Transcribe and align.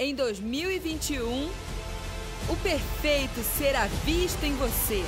Em 0.00 0.14
2021, 0.14 1.48
o 2.48 2.56
perfeito 2.62 3.42
será 3.58 3.86
visto 4.04 4.44
em 4.44 4.54
você. 4.54 5.04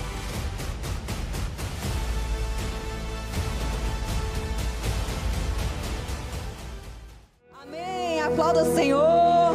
Amém. 7.63 8.21
Aplauda 8.21 8.64
o 8.64 8.75
Senhor. 8.75 9.55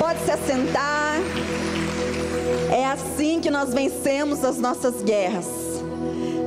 Pode 0.00 0.18
se 0.24 0.32
assentar. 0.32 1.18
É 2.72 2.84
assim 2.86 3.40
que 3.40 3.52
nós 3.52 3.72
vencemos 3.72 4.44
as 4.44 4.58
nossas 4.58 5.00
guerras. 5.00 5.46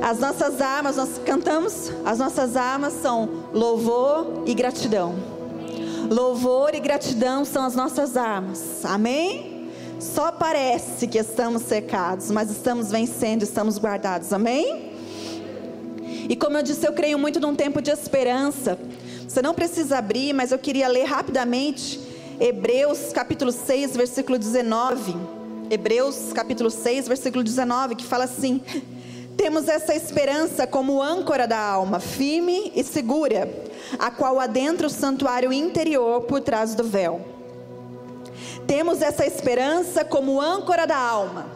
As 0.02 0.18
nossas 0.18 0.60
armas, 0.60 0.96
nós 0.96 1.18
cantamos, 1.24 1.90
as 2.04 2.18
nossas 2.18 2.54
armas 2.54 2.92
são 3.00 3.48
louvor 3.54 4.42
e 4.44 4.52
gratidão. 4.52 5.35
Louvor 6.10 6.74
e 6.74 6.80
gratidão 6.80 7.44
são 7.44 7.64
as 7.64 7.74
nossas 7.74 8.16
armas. 8.16 8.84
Amém? 8.84 9.70
Só 9.98 10.30
parece 10.30 11.06
que 11.06 11.18
estamos 11.18 11.62
secados, 11.62 12.30
mas 12.30 12.50
estamos 12.50 12.90
vencendo, 12.90 13.42
estamos 13.42 13.78
guardados. 13.78 14.32
Amém? 14.32 14.92
E 16.28 16.36
como 16.36 16.58
eu 16.58 16.62
disse, 16.62 16.86
eu 16.86 16.92
creio 16.92 17.18
muito 17.18 17.40
num 17.40 17.54
tempo 17.54 17.80
de 17.80 17.90
esperança. 17.90 18.78
Você 19.26 19.42
não 19.42 19.54
precisa 19.54 19.98
abrir, 19.98 20.32
mas 20.32 20.52
eu 20.52 20.58
queria 20.58 20.88
ler 20.88 21.04
rapidamente 21.04 22.00
Hebreus 22.38 23.12
capítulo 23.12 23.50
6, 23.50 23.96
versículo 23.96 24.38
19. 24.38 25.16
Hebreus 25.70 26.32
capítulo 26.32 26.70
6, 26.70 27.08
versículo 27.08 27.42
19, 27.42 27.96
que 27.96 28.04
fala 28.04 28.24
assim: 28.24 28.60
Temos 29.36 29.68
essa 29.68 29.94
esperança 29.94 30.66
como 30.66 31.02
âncora 31.02 31.46
da 31.46 31.58
alma, 31.58 32.00
firme 32.00 32.72
e 32.74 32.82
segura, 32.82 33.48
a 33.98 34.10
qual 34.10 34.40
adentra 34.40 34.86
o 34.86 34.90
santuário 34.90 35.52
interior 35.52 36.22
por 36.22 36.40
trás 36.40 36.74
do 36.74 36.82
véu. 36.82 37.20
Temos 38.66 39.02
essa 39.02 39.26
esperança 39.26 40.04
como 40.04 40.40
âncora 40.40 40.86
da 40.86 40.96
alma. 40.96 41.46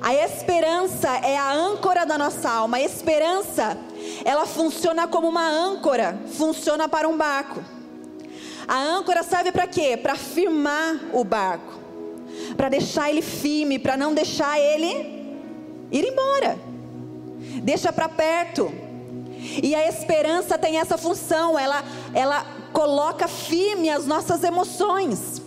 A 0.00 0.14
esperança 0.14 1.08
é 1.24 1.36
a 1.36 1.52
âncora 1.52 2.04
da 2.04 2.18
nossa 2.18 2.48
alma. 2.48 2.76
A 2.76 2.82
esperança, 2.82 3.76
ela 4.24 4.46
funciona 4.46 5.08
como 5.08 5.26
uma 5.26 5.48
âncora, 5.48 6.20
funciona 6.34 6.88
para 6.88 7.08
um 7.08 7.16
barco. 7.16 7.64
A 8.66 8.78
âncora 8.78 9.22
serve 9.22 9.50
para 9.50 9.66
quê? 9.66 9.96
Para 9.96 10.14
firmar 10.14 11.00
o 11.14 11.24
barco, 11.24 11.78
para 12.56 12.68
deixar 12.68 13.08
ele 13.08 13.22
firme, 13.22 13.78
para 13.78 13.96
não 13.96 14.12
deixar 14.12 14.60
ele 14.60 15.17
ir 15.90 16.04
embora. 16.04 16.58
Deixa 17.62 17.92
para 17.92 18.08
perto. 18.08 18.70
E 19.62 19.74
a 19.74 19.88
esperança 19.88 20.58
tem 20.58 20.78
essa 20.78 20.98
função, 20.98 21.58
ela 21.58 21.84
ela 22.12 22.44
coloca 22.72 23.28
firme 23.28 23.88
as 23.88 24.06
nossas 24.06 24.42
emoções. 24.42 25.40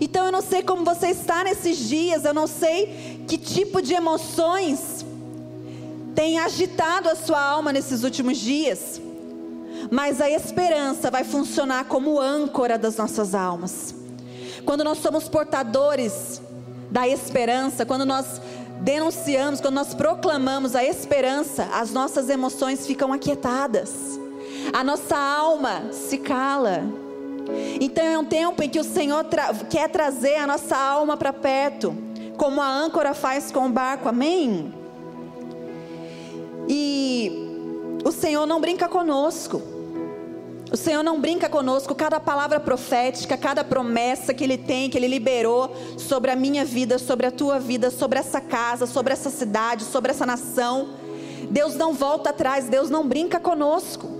Então 0.00 0.26
eu 0.26 0.32
não 0.32 0.42
sei 0.42 0.62
como 0.62 0.84
você 0.84 1.08
está 1.08 1.44
nesses 1.44 1.76
dias, 1.76 2.24
eu 2.24 2.34
não 2.34 2.46
sei 2.46 3.24
que 3.26 3.36
tipo 3.36 3.82
de 3.82 3.94
emoções 3.94 5.04
tem 6.14 6.38
agitado 6.38 7.08
a 7.08 7.14
sua 7.14 7.40
alma 7.40 7.72
nesses 7.72 8.02
últimos 8.02 8.38
dias. 8.38 9.00
Mas 9.90 10.20
a 10.20 10.28
esperança 10.28 11.10
vai 11.10 11.24
funcionar 11.24 11.84
como 11.84 12.20
âncora 12.20 12.76
das 12.76 12.96
nossas 12.96 13.34
almas. 13.34 13.94
Quando 14.64 14.84
nós 14.84 14.98
somos 14.98 15.28
portadores 15.28 16.42
da 16.90 17.06
esperança, 17.06 17.86
quando 17.86 18.04
nós 18.04 18.40
denunciamos, 18.80 19.60
quando 19.60 19.74
nós 19.74 19.94
proclamamos 19.94 20.74
a 20.74 20.84
esperança, 20.84 21.68
as 21.72 21.92
nossas 21.92 22.28
emoções 22.28 22.86
ficam 22.86 23.12
aquietadas. 23.12 24.18
A 24.72 24.84
nossa 24.84 25.16
alma 25.16 25.92
se 25.92 26.18
cala. 26.18 26.82
Então 27.80 28.04
é 28.04 28.18
um 28.18 28.24
tempo 28.24 28.62
em 28.62 28.68
que 28.68 28.78
o 28.78 28.84
Senhor 28.84 29.24
tra 29.24 29.54
quer 29.54 29.88
trazer 29.88 30.36
a 30.36 30.46
nossa 30.46 30.76
alma 30.76 31.16
para 31.16 31.32
perto, 31.32 31.96
como 32.36 32.60
a 32.60 32.68
âncora 32.68 33.14
faz 33.14 33.50
com 33.50 33.66
o 33.66 33.70
barco, 33.70 34.08
amém? 34.08 34.74
E 36.68 37.98
o 38.04 38.12
Senhor 38.12 38.46
não 38.46 38.60
brinca 38.60 38.88
conosco. 38.88 39.77
O 40.70 40.76
Senhor 40.76 41.02
não 41.02 41.18
brinca 41.18 41.48
conosco, 41.48 41.94
cada 41.94 42.20
palavra 42.20 42.60
profética, 42.60 43.38
cada 43.38 43.64
promessa 43.64 44.34
que 44.34 44.44
Ele 44.44 44.58
tem, 44.58 44.90
que 44.90 44.98
Ele 44.98 45.08
liberou 45.08 45.74
sobre 45.96 46.30
a 46.30 46.36
minha 46.36 46.64
vida, 46.64 46.98
sobre 46.98 47.26
a 47.26 47.30
tua 47.30 47.58
vida, 47.58 47.90
sobre 47.90 48.18
essa 48.18 48.40
casa, 48.40 48.86
sobre 48.86 49.14
essa 49.14 49.30
cidade, 49.30 49.84
sobre 49.84 50.10
essa 50.10 50.26
nação. 50.26 50.90
Deus 51.50 51.74
não 51.74 51.94
volta 51.94 52.30
atrás, 52.30 52.68
Deus 52.68 52.90
não 52.90 53.06
brinca 53.06 53.40
conosco. 53.40 54.18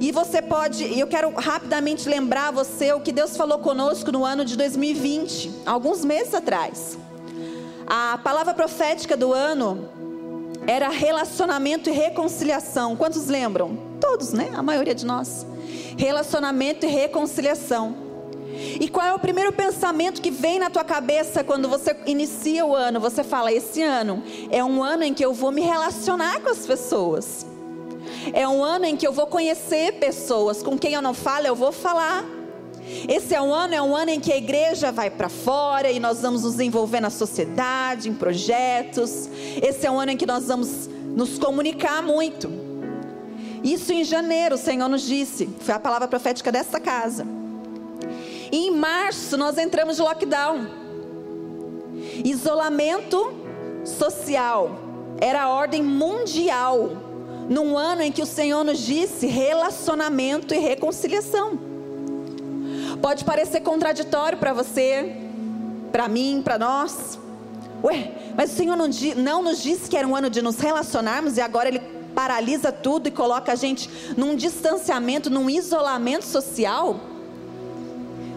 E 0.00 0.10
você 0.10 0.42
pode, 0.42 0.98
eu 0.98 1.06
quero 1.06 1.30
rapidamente 1.30 2.08
lembrar 2.08 2.50
você 2.52 2.92
o 2.92 3.00
que 3.00 3.12
Deus 3.12 3.36
falou 3.36 3.58
conosco 3.58 4.10
no 4.10 4.24
ano 4.24 4.44
de 4.44 4.56
2020, 4.56 5.62
alguns 5.66 6.04
meses 6.04 6.34
atrás. 6.34 6.98
A 7.86 8.18
palavra 8.18 8.54
profética 8.54 9.16
do 9.16 9.32
ano 9.32 9.88
era 10.66 10.88
relacionamento 10.88 11.88
e 11.88 11.92
reconciliação. 11.92 12.96
Quantos 12.96 13.26
lembram? 13.26 13.87
Todos, 14.00 14.32
né? 14.32 14.50
A 14.54 14.62
maioria 14.62 14.94
de 14.94 15.04
nós. 15.04 15.46
Relacionamento 15.96 16.86
e 16.86 16.88
reconciliação. 16.88 18.08
E 18.80 18.88
qual 18.88 19.06
é 19.06 19.14
o 19.14 19.18
primeiro 19.18 19.52
pensamento 19.52 20.20
que 20.20 20.30
vem 20.30 20.58
na 20.58 20.68
tua 20.68 20.82
cabeça 20.82 21.44
quando 21.44 21.68
você 21.68 21.96
inicia 22.06 22.66
o 22.66 22.74
ano? 22.74 22.98
Você 23.00 23.22
fala: 23.22 23.52
esse 23.52 23.82
ano 23.82 24.22
é 24.50 24.62
um 24.64 24.82
ano 24.82 25.04
em 25.04 25.14
que 25.14 25.24
eu 25.24 25.32
vou 25.32 25.52
me 25.52 25.60
relacionar 25.60 26.40
com 26.40 26.50
as 26.50 26.66
pessoas. 26.66 27.46
É 28.32 28.48
um 28.48 28.62
ano 28.62 28.84
em 28.84 28.96
que 28.96 29.06
eu 29.06 29.12
vou 29.12 29.26
conhecer 29.26 29.94
pessoas. 29.94 30.62
Com 30.62 30.76
quem 30.76 30.94
eu 30.94 31.02
não 31.02 31.14
falo, 31.14 31.46
eu 31.46 31.54
vou 31.54 31.72
falar. 31.72 32.24
Esse 33.06 33.34
é 33.34 33.40
um 33.40 33.52
ano, 33.52 33.74
é 33.74 33.82
um 33.82 33.94
ano 33.94 34.10
em 34.10 34.18
que 34.18 34.32
a 34.32 34.36
igreja 34.36 34.90
vai 34.90 35.10
para 35.10 35.28
fora 35.28 35.90
e 35.90 36.00
nós 36.00 36.22
vamos 36.22 36.42
nos 36.42 36.58
envolver 36.58 37.00
na 37.00 37.10
sociedade, 37.10 38.08
em 38.08 38.14
projetos. 38.14 39.28
Esse 39.62 39.86
é 39.86 39.90
um 39.90 40.00
ano 40.00 40.12
em 40.12 40.16
que 40.16 40.26
nós 40.26 40.46
vamos 40.46 40.88
nos 41.14 41.38
comunicar 41.38 42.02
muito. 42.02 42.67
Isso 43.62 43.92
em 43.92 44.04
janeiro, 44.04 44.54
o 44.54 44.58
Senhor 44.58 44.88
nos 44.88 45.02
disse, 45.02 45.48
foi 45.60 45.74
a 45.74 45.80
palavra 45.80 46.06
profética 46.06 46.52
dessa 46.52 46.78
casa. 46.78 47.26
E 48.50 48.68
em 48.68 48.70
março 48.70 49.36
nós 49.36 49.58
entramos 49.58 49.96
de 49.96 50.02
lockdown. 50.02 50.66
Isolamento 52.24 53.32
social. 53.84 54.78
Era 55.20 55.42
a 55.42 55.48
ordem 55.48 55.82
mundial. 55.82 56.90
Num 57.48 57.76
ano 57.76 58.02
em 58.02 58.12
que 58.12 58.22
o 58.22 58.26
Senhor 58.26 58.62
nos 58.62 58.78
disse 58.78 59.26
relacionamento 59.26 60.54
e 60.54 60.58
reconciliação. 60.58 61.58
Pode 63.00 63.24
parecer 63.24 63.60
contraditório 63.60 64.38
para 64.38 64.52
você, 64.52 65.16
para 65.90 66.08
mim, 66.08 66.42
para 66.44 66.58
nós. 66.58 67.18
Ué, 67.82 68.12
mas 68.36 68.52
o 68.52 68.56
Senhor 68.56 68.76
não, 68.76 68.88
não 69.16 69.42
nos 69.42 69.62
disse 69.62 69.88
que 69.88 69.96
era 69.96 70.06
um 70.06 70.14
ano 70.14 70.28
de 70.28 70.42
nos 70.42 70.58
relacionarmos 70.58 71.36
e 71.36 71.40
agora 71.40 71.68
Ele 71.68 71.80
paralisa 72.14 72.72
tudo 72.72 73.08
e 73.08 73.10
coloca 73.10 73.52
a 73.52 73.54
gente 73.54 73.88
num 74.16 74.34
distanciamento, 74.34 75.30
num 75.30 75.48
isolamento 75.48 76.24
social? 76.24 77.00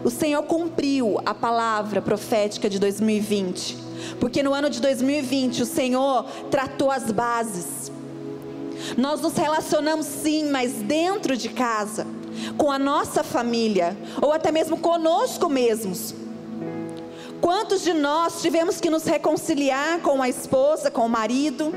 O 0.04 0.10
Senhor 0.10 0.42
cumpriu 0.42 1.20
a 1.24 1.32
palavra 1.32 2.02
profética 2.02 2.68
de 2.68 2.78
2020, 2.78 3.76
porque 4.18 4.42
no 4.42 4.52
ano 4.52 4.68
de 4.68 4.80
2020 4.80 5.62
o 5.62 5.66
Senhor 5.66 6.24
tratou 6.50 6.90
as 6.90 7.12
bases. 7.12 7.92
Nós 8.96 9.20
nos 9.20 9.34
relacionamos 9.34 10.06
sim, 10.06 10.50
mas 10.50 10.72
dentro 10.72 11.36
de 11.36 11.48
casa 11.48 12.06
com 12.56 12.70
a 12.70 12.78
nossa 12.78 13.22
família, 13.22 13.96
ou 14.20 14.32
até 14.32 14.50
mesmo 14.50 14.76
conosco 14.76 15.48
mesmos. 15.48 16.14
Quantos 17.40 17.82
de 17.82 17.92
nós 17.92 18.40
tivemos 18.40 18.80
que 18.80 18.88
nos 18.88 19.04
reconciliar 19.04 20.00
com 20.00 20.22
a 20.22 20.28
esposa, 20.28 20.90
com 20.90 21.06
o 21.06 21.08
marido? 21.08 21.72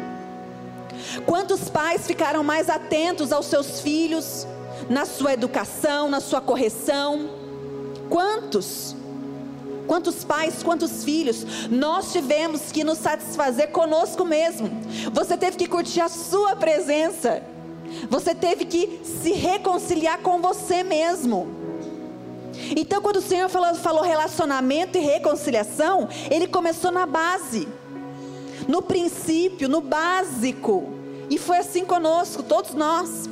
Quantos 1.26 1.70
pais 1.70 2.06
ficaram 2.06 2.44
mais 2.44 2.70
atentos 2.70 3.32
aos 3.32 3.46
seus 3.48 3.82
filhos, 3.82 4.48
na 4.90 5.06
sua 5.06 5.34
educação, 5.34 6.10
na 6.10 6.20
sua 6.20 6.42
correção? 6.42 7.30
Quantos? 8.10 8.96
Quantos 9.88 10.24
pais, 10.24 10.64
quantos 10.64 11.04
filhos 11.04 11.46
nós 11.70 12.12
tivemos 12.12 12.72
que 12.72 12.84
nos 12.84 12.98
satisfazer 12.98 13.70
conosco 13.70 14.26
mesmo? 14.26 14.70
Você 15.12 15.38
teve 15.38 15.58
que 15.58 15.68
curtir 15.68 16.02
a 16.02 16.10
sua 16.10 16.56
presença. 16.56 17.44
Você 18.10 18.34
teve 18.34 18.66
que 18.66 19.02
se 19.04 19.32
reconciliar 19.32 20.20
com 20.20 20.42
você 20.42 20.84
mesmo. 20.84 21.48
Então, 22.76 23.02
quando 23.02 23.18
o 23.18 23.22
Senhor 23.22 23.50
falou, 23.50 23.76
falou 23.76 24.02
relacionamento 24.02 24.98
e 24.98 25.02
reconciliação, 25.02 26.08
Ele 26.32 26.48
começou 26.48 26.92
na 26.92 27.06
base, 27.06 27.68
no 28.68 28.82
princípio, 28.82 29.70
no 29.70 29.82
básico. 29.82 30.94
E 31.30 31.38
foi 31.38 31.58
assim 31.58 31.86
conosco, 31.86 32.44
todos 32.44 32.74
nós. 32.74 33.30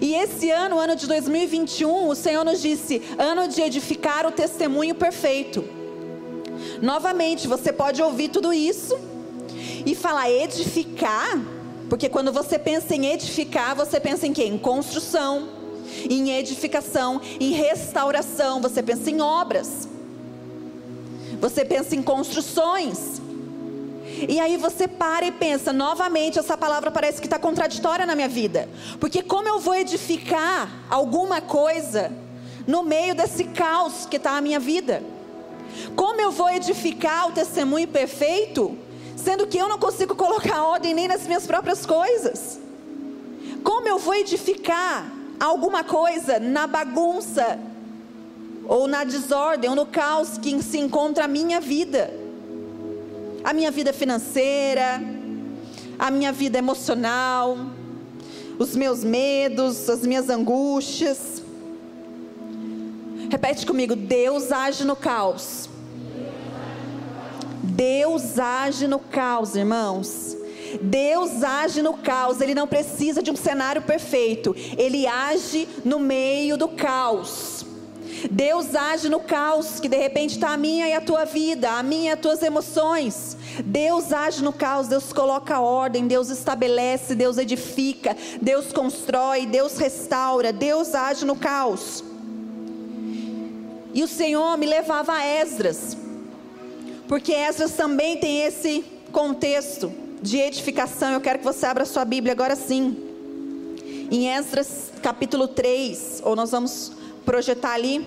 E 0.00 0.14
esse 0.14 0.50
ano, 0.50 0.78
ano 0.78 0.96
de 0.96 1.06
2021, 1.06 2.08
o 2.08 2.14
Senhor 2.14 2.44
nos 2.44 2.60
disse: 2.60 3.02
ano 3.18 3.48
de 3.48 3.60
edificar 3.60 4.26
o 4.26 4.32
testemunho 4.32 4.94
perfeito. 4.94 5.64
Novamente, 6.80 7.46
você 7.46 7.72
pode 7.72 8.02
ouvir 8.02 8.28
tudo 8.28 8.52
isso 8.52 8.98
e 9.84 9.94
falar: 9.94 10.30
edificar? 10.30 11.40
Porque 11.88 12.08
quando 12.08 12.32
você 12.32 12.58
pensa 12.58 12.94
em 12.94 13.06
edificar, 13.06 13.74
você 13.74 13.98
pensa 13.98 14.26
em 14.26 14.32
quê? 14.32 14.44
Em 14.44 14.58
construção. 14.58 15.60
em 16.08 16.30
edificação, 16.30 17.20
em 17.40 17.50
restauração, 17.50 18.60
você 18.60 18.80
pensa 18.80 19.10
em 19.10 19.20
obras, 19.20 19.88
você 21.40 21.64
pensa 21.64 21.96
em 21.96 22.02
construções. 22.02 23.19
E 24.28 24.38
aí 24.38 24.56
você 24.56 24.86
para 24.86 25.26
e 25.26 25.32
pensa, 25.32 25.72
novamente, 25.72 26.38
essa 26.38 26.56
palavra 26.56 26.90
parece 26.90 27.20
que 27.20 27.26
está 27.26 27.38
contraditória 27.38 28.04
na 28.04 28.14
minha 28.14 28.28
vida. 28.28 28.68
Porque 28.98 29.22
como 29.22 29.48
eu 29.48 29.58
vou 29.58 29.74
edificar 29.74 30.70
alguma 30.88 31.40
coisa 31.40 32.12
no 32.66 32.82
meio 32.82 33.14
desse 33.14 33.44
caos 33.44 34.06
que 34.06 34.16
está 34.16 34.36
a 34.36 34.40
minha 34.40 34.60
vida? 34.60 35.02
Como 35.96 36.20
eu 36.20 36.30
vou 36.30 36.50
edificar 36.50 37.28
o 37.28 37.32
testemunho 37.32 37.88
perfeito, 37.88 38.76
sendo 39.16 39.46
que 39.46 39.58
eu 39.58 39.68
não 39.68 39.78
consigo 39.78 40.14
colocar 40.14 40.64
ordem 40.64 40.94
nem 40.94 41.08
nas 41.08 41.26
minhas 41.26 41.46
próprias 41.46 41.86
coisas? 41.86 42.58
Como 43.62 43.86
eu 43.88 43.98
vou 43.98 44.14
edificar 44.14 45.10
alguma 45.38 45.82
coisa 45.84 46.38
na 46.38 46.66
bagunça, 46.66 47.58
ou 48.66 48.86
na 48.86 49.04
desordem, 49.04 49.70
ou 49.70 49.76
no 49.76 49.86
caos 49.86 50.38
que 50.38 50.62
se 50.62 50.78
encontra 50.78 51.24
a 51.24 51.28
minha 51.28 51.60
vida? 51.60 52.19
A 53.50 53.52
minha 53.52 53.72
vida 53.72 53.92
financeira, 53.92 55.02
a 55.98 56.08
minha 56.08 56.30
vida 56.30 56.56
emocional, 56.56 57.58
os 58.56 58.76
meus 58.76 59.02
medos, 59.02 59.90
as 59.90 60.06
minhas 60.06 60.30
angústias. 60.30 61.42
Repete 63.28 63.66
comigo: 63.66 63.96
Deus 63.96 64.52
age 64.52 64.84
no 64.84 64.94
caos. 64.94 65.68
Deus 67.60 68.38
age 68.38 68.86
no 68.86 69.00
caos, 69.00 69.56
irmãos. 69.56 70.36
Deus 70.80 71.42
age 71.42 71.82
no 71.82 71.94
caos, 71.94 72.40
Ele 72.40 72.54
não 72.54 72.68
precisa 72.68 73.20
de 73.20 73.32
um 73.32 73.36
cenário 73.36 73.82
perfeito, 73.82 74.54
Ele 74.78 75.08
age 75.08 75.66
no 75.84 75.98
meio 75.98 76.56
do 76.56 76.68
caos. 76.68 77.66
Deus 78.30 78.74
age 78.74 79.08
no 79.08 79.20
caos, 79.20 79.80
que 79.80 79.88
de 79.88 79.96
repente 79.96 80.34
está 80.34 80.50
a 80.50 80.56
minha 80.56 80.88
e 80.88 80.92
a 80.92 81.00
tua 81.00 81.24
vida, 81.24 81.70
a 81.70 81.82
minha 81.82 82.10
e 82.10 82.12
as 82.12 82.20
tuas 82.20 82.42
emoções. 82.42 83.36
Deus 83.62 84.12
age 84.12 84.42
no 84.42 84.52
caos, 84.52 84.88
Deus 84.88 85.12
coloca 85.12 85.60
ordem, 85.60 86.06
Deus 86.06 86.30
estabelece, 86.30 87.14
Deus 87.14 87.38
edifica, 87.38 88.16
Deus 88.40 88.72
constrói, 88.72 89.46
Deus 89.46 89.76
restaura, 89.76 90.52
Deus 90.52 90.94
age 90.94 91.24
no 91.24 91.36
caos. 91.36 92.04
E 93.92 94.02
o 94.02 94.08
Senhor 94.08 94.56
me 94.56 94.66
levava 94.66 95.12
a 95.12 95.26
Esdras, 95.26 95.96
porque 97.08 97.32
Esdras 97.32 97.72
também 97.72 98.16
tem 98.18 98.42
esse 98.42 98.84
contexto 99.10 99.92
de 100.22 100.38
edificação. 100.38 101.12
Eu 101.12 101.20
quero 101.20 101.40
que 101.40 101.44
você 101.44 101.66
abra 101.66 101.84
sua 101.84 102.04
Bíblia 102.04 102.32
agora 102.32 102.54
sim. 102.54 102.96
Em 104.10 104.28
Esdras 104.28 104.92
capítulo 105.02 105.48
3, 105.48 106.22
ou 106.24 106.36
nós 106.36 106.50
vamos 106.50 106.92
projetar 107.24 107.72
ali 107.72 108.06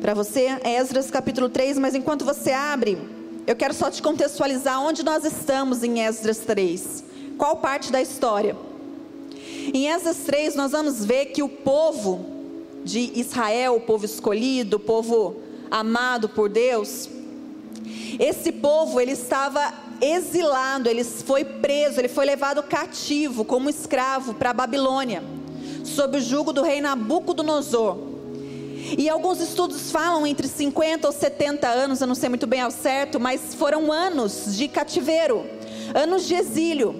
para 0.00 0.14
você, 0.14 0.58
Esdras 0.64 1.10
capítulo 1.10 1.48
3, 1.48 1.78
mas 1.78 1.94
enquanto 1.94 2.24
você 2.24 2.50
abre, 2.50 2.98
eu 3.46 3.56
quero 3.56 3.74
só 3.74 3.90
te 3.90 4.00
contextualizar 4.00 4.80
onde 4.80 5.02
nós 5.02 5.24
estamos 5.24 5.82
em 5.82 6.00
Esdras 6.00 6.38
3. 6.38 7.04
Qual 7.36 7.56
parte 7.56 7.90
da 7.90 8.00
história? 8.00 8.56
Em 9.74 9.88
Esdras 9.88 10.18
3, 10.18 10.54
nós 10.54 10.72
vamos 10.72 11.04
ver 11.04 11.26
que 11.26 11.42
o 11.42 11.48
povo 11.48 12.24
de 12.84 13.12
Israel, 13.18 13.76
o 13.76 13.80
povo 13.80 14.04
escolhido, 14.04 14.76
o 14.76 14.80
povo 14.80 15.36
amado 15.70 16.28
por 16.28 16.48
Deus, 16.48 17.08
esse 18.18 18.52
povo 18.52 19.00
ele 19.00 19.12
estava 19.12 19.72
exilado, 20.00 20.88
ele 20.88 21.02
foi 21.02 21.44
preso, 21.44 22.00
ele 22.00 22.08
foi 22.08 22.24
levado 22.24 22.62
cativo 22.62 23.44
como 23.44 23.70
escravo 23.70 24.34
para 24.34 24.50
a 24.50 24.54
Babilônia, 24.54 25.22
sob 25.84 26.18
o 26.18 26.20
jugo 26.20 26.52
do 26.52 26.62
rei 26.62 26.80
Nabucodonosor. 26.80 28.11
E 28.96 29.08
alguns 29.08 29.40
estudos 29.40 29.90
falam 29.90 30.26
entre 30.26 30.46
50 30.46 31.06
ou 31.06 31.12
70 31.12 31.66
anos, 31.66 32.00
eu 32.00 32.06
não 32.06 32.14
sei 32.14 32.28
muito 32.28 32.46
bem 32.46 32.60
ao 32.60 32.70
certo, 32.70 33.18
mas 33.18 33.54
foram 33.54 33.90
anos 33.90 34.56
de 34.56 34.68
cativeiro, 34.68 35.46
anos 35.94 36.26
de 36.26 36.34
exílio. 36.34 36.94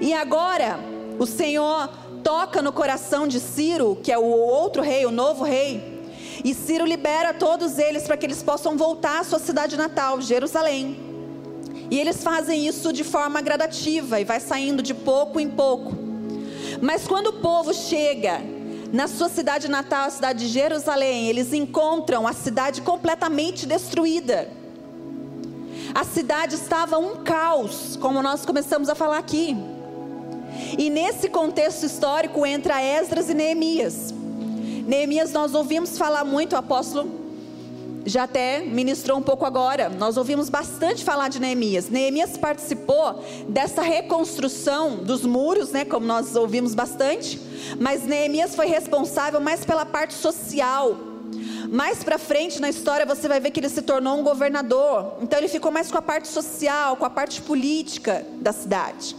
E 0.00 0.12
agora, 0.12 0.78
o 1.18 1.26
Senhor 1.26 1.88
toca 2.22 2.60
no 2.60 2.72
coração 2.72 3.28
de 3.28 3.38
Ciro, 3.38 3.98
que 4.02 4.10
é 4.10 4.18
o 4.18 4.24
outro 4.24 4.82
rei, 4.82 5.06
o 5.06 5.10
novo 5.10 5.44
rei, 5.44 5.96
e 6.44 6.52
Ciro 6.52 6.84
libera 6.84 7.32
todos 7.32 7.78
eles 7.78 8.04
para 8.04 8.16
que 8.16 8.26
eles 8.26 8.42
possam 8.42 8.76
voltar 8.76 9.20
à 9.20 9.24
sua 9.24 9.38
cidade 9.38 9.76
natal, 9.76 10.20
Jerusalém. 10.20 10.96
E 11.90 11.98
eles 11.98 12.22
fazem 12.22 12.66
isso 12.66 12.92
de 12.92 13.04
forma 13.04 13.40
gradativa 13.40 14.20
e 14.20 14.24
vai 14.24 14.40
saindo 14.40 14.82
de 14.82 14.92
pouco 14.92 15.38
em 15.38 15.48
pouco. 15.48 15.96
Mas 16.82 17.06
quando 17.06 17.28
o 17.28 17.32
povo 17.34 17.72
chega 17.72 18.55
na 18.92 19.08
sua 19.08 19.28
cidade 19.28 19.68
natal, 19.68 20.06
a 20.06 20.10
cidade 20.10 20.46
de 20.46 20.52
Jerusalém, 20.52 21.28
eles 21.28 21.52
encontram 21.52 22.26
a 22.26 22.32
cidade 22.32 22.82
completamente 22.82 23.66
destruída. 23.66 24.48
A 25.94 26.04
cidade 26.04 26.54
estava 26.54 26.98
um 26.98 27.16
caos, 27.24 27.96
como 28.00 28.22
nós 28.22 28.44
começamos 28.44 28.88
a 28.88 28.94
falar 28.94 29.18
aqui. 29.18 29.56
E 30.78 30.88
nesse 30.90 31.28
contexto 31.28 31.84
histórico 31.84 32.44
entra 32.46 32.82
Esdras 32.82 33.28
e 33.28 33.34
Neemias. 33.34 34.14
Neemias, 34.86 35.32
nós 35.32 35.54
ouvimos 35.54 35.98
falar 35.98 36.24
muito, 36.24 36.54
o 36.54 36.56
apóstolo 36.58 37.25
já 38.06 38.22
até 38.22 38.60
ministrou 38.60 39.18
um 39.18 39.22
pouco 39.22 39.44
agora. 39.44 39.88
Nós 39.88 40.16
ouvimos 40.16 40.48
bastante 40.48 41.04
falar 41.04 41.28
de 41.28 41.40
Neemias. 41.40 41.90
Neemias 41.90 42.36
participou 42.36 43.22
dessa 43.48 43.82
reconstrução 43.82 44.98
dos 44.98 45.26
muros, 45.26 45.72
né, 45.72 45.84
como 45.84 46.06
nós 46.06 46.36
ouvimos 46.36 46.72
bastante, 46.74 47.38
mas 47.80 48.04
Neemias 48.04 48.54
foi 48.54 48.66
responsável 48.66 49.40
mais 49.40 49.64
pela 49.64 49.84
parte 49.84 50.14
social. 50.14 50.96
Mais 51.68 52.04
para 52.04 52.16
frente 52.16 52.60
na 52.60 52.68
história 52.68 53.04
você 53.04 53.26
vai 53.26 53.40
ver 53.40 53.50
que 53.50 53.58
ele 53.58 53.68
se 53.68 53.82
tornou 53.82 54.16
um 54.16 54.22
governador. 54.22 55.16
Então 55.20 55.36
ele 55.36 55.48
ficou 55.48 55.72
mais 55.72 55.90
com 55.90 55.98
a 55.98 56.02
parte 56.02 56.28
social, 56.28 56.96
com 56.96 57.04
a 57.04 57.10
parte 57.10 57.42
política 57.42 58.24
da 58.40 58.52
cidade. 58.52 59.16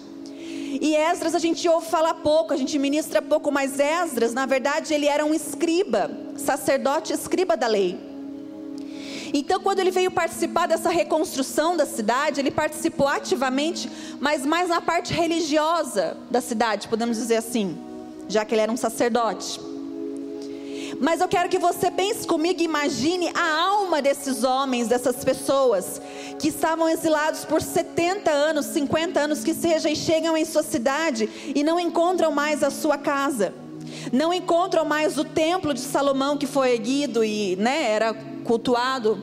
E 0.79 0.95
Esdras 0.95 1.35
a 1.35 1.39
gente 1.39 1.67
ouve 1.67 1.87
falar 1.87 2.13
pouco, 2.15 2.53
a 2.53 2.57
gente 2.57 2.77
ministra 2.79 3.21
pouco, 3.21 3.51
mas 3.51 3.79
Esdras, 3.79 4.33
na 4.33 4.45
verdade, 4.45 4.93
ele 4.93 5.07
era 5.07 5.25
um 5.25 5.33
escriba, 5.33 6.09
sacerdote 6.37 7.11
escriba 7.11 7.57
da 7.57 7.67
lei. 7.67 8.06
Então, 9.33 9.59
quando 9.59 9.79
ele 9.79 9.91
veio 9.91 10.11
participar 10.11 10.67
dessa 10.67 10.89
reconstrução 10.89 11.75
da 11.75 11.85
cidade, 11.85 12.39
ele 12.39 12.51
participou 12.51 13.07
ativamente, 13.07 13.89
mas 14.19 14.45
mais 14.45 14.69
na 14.69 14.81
parte 14.81 15.13
religiosa 15.13 16.17
da 16.29 16.41
cidade, 16.41 16.87
podemos 16.87 17.17
dizer 17.17 17.37
assim, 17.37 17.77
já 18.27 18.45
que 18.45 18.53
ele 18.53 18.61
era 18.61 18.71
um 18.71 18.77
sacerdote. 18.77 19.59
Mas 20.99 21.21
eu 21.21 21.27
quero 21.27 21.49
que 21.49 21.59
você 21.59 21.91
pense 21.91 22.25
comigo, 22.25 22.61
imagine 22.61 23.29
a 23.35 23.61
alma 23.65 24.01
desses 24.01 24.43
homens, 24.43 24.87
dessas 24.87 25.23
pessoas 25.23 26.01
que 26.39 26.47
estavam 26.47 26.89
exilados 26.89 27.45
por 27.45 27.61
70 27.61 28.31
anos, 28.31 28.65
50 28.67 29.19
anos 29.19 29.43
que 29.43 29.53
seja, 29.53 29.89
e 29.89 29.95
chegam 29.95 30.35
em 30.35 30.45
sua 30.45 30.63
cidade 30.63 31.29
e 31.55 31.63
não 31.63 31.79
encontram 31.79 32.31
mais 32.31 32.63
a 32.63 32.71
sua 32.71 32.97
casa. 32.97 33.53
Não 34.11 34.33
encontram 34.33 34.85
mais 34.85 35.17
o 35.17 35.23
templo 35.23 35.73
de 35.73 35.81
Salomão 35.81 36.37
que 36.37 36.47
foi 36.47 36.71
erguido 36.71 37.23
e, 37.23 37.55
né, 37.57 37.91
era 37.91 38.15
cultuado. 38.47 39.21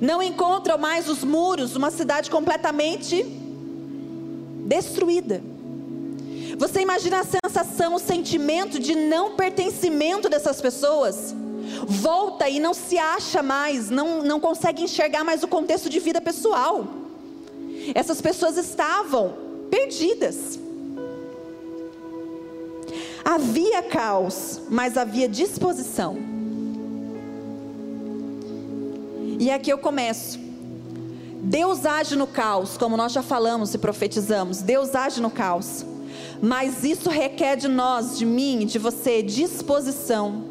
Não 0.00 0.22
encontram 0.22 0.78
mais 0.78 1.08
os 1.08 1.22
muros, 1.24 1.76
uma 1.76 1.90
cidade 1.90 2.30
completamente 2.30 3.22
destruída. 4.66 5.42
Você 6.56 6.80
imagina 6.80 7.20
a 7.20 7.24
sensação, 7.24 7.94
o 7.94 7.98
sentimento 7.98 8.78
de 8.78 8.94
não 8.94 9.34
pertencimento 9.34 10.28
dessas 10.28 10.60
pessoas? 10.60 11.34
Volta 11.86 12.48
e 12.48 12.60
não 12.60 12.72
se 12.72 12.98
acha 12.98 13.42
mais, 13.42 13.90
não, 13.90 14.22
não 14.22 14.38
consegue 14.38 14.82
enxergar 14.82 15.24
mais 15.24 15.42
o 15.42 15.48
contexto 15.48 15.88
de 15.88 15.98
vida 15.98 16.20
pessoal. 16.20 16.86
Essas 17.94 18.20
pessoas 18.20 18.56
estavam 18.56 19.34
perdidas. 19.70 20.58
Havia 23.24 23.82
caos, 23.82 24.60
mas 24.68 24.96
havia 24.96 25.28
disposição. 25.28 26.29
E 29.40 29.50
aqui 29.50 29.72
eu 29.72 29.78
começo. 29.78 30.38
Deus 31.42 31.86
age 31.86 32.14
no 32.14 32.26
caos, 32.26 32.76
como 32.76 32.94
nós 32.94 33.10
já 33.10 33.22
falamos 33.22 33.72
e 33.72 33.78
profetizamos. 33.78 34.60
Deus 34.60 34.94
age 34.94 35.18
no 35.22 35.30
caos. 35.30 35.82
Mas 36.42 36.84
isso 36.84 37.08
requer 37.08 37.56
de 37.56 37.66
nós, 37.66 38.18
de 38.18 38.26
mim, 38.26 38.66
de 38.66 38.78
você, 38.78 39.22
disposição 39.22 40.44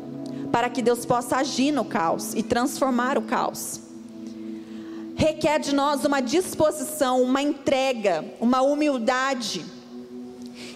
para 0.52 0.72
que 0.72 0.82
Deus 0.82 1.06
possa 1.06 1.38
agir 1.38 1.72
no 1.72 1.86
caos 1.86 2.34
e 2.34 2.42
transformar 2.42 3.16
o 3.16 3.22
caos. 3.22 3.80
Requer 5.16 5.60
de 5.60 5.76
nós 5.76 6.04
uma 6.04 6.20
disposição, 6.20 7.22
uma 7.22 7.44
entrega, 7.44 8.26
uma 8.42 8.64
humildade. 8.64 9.64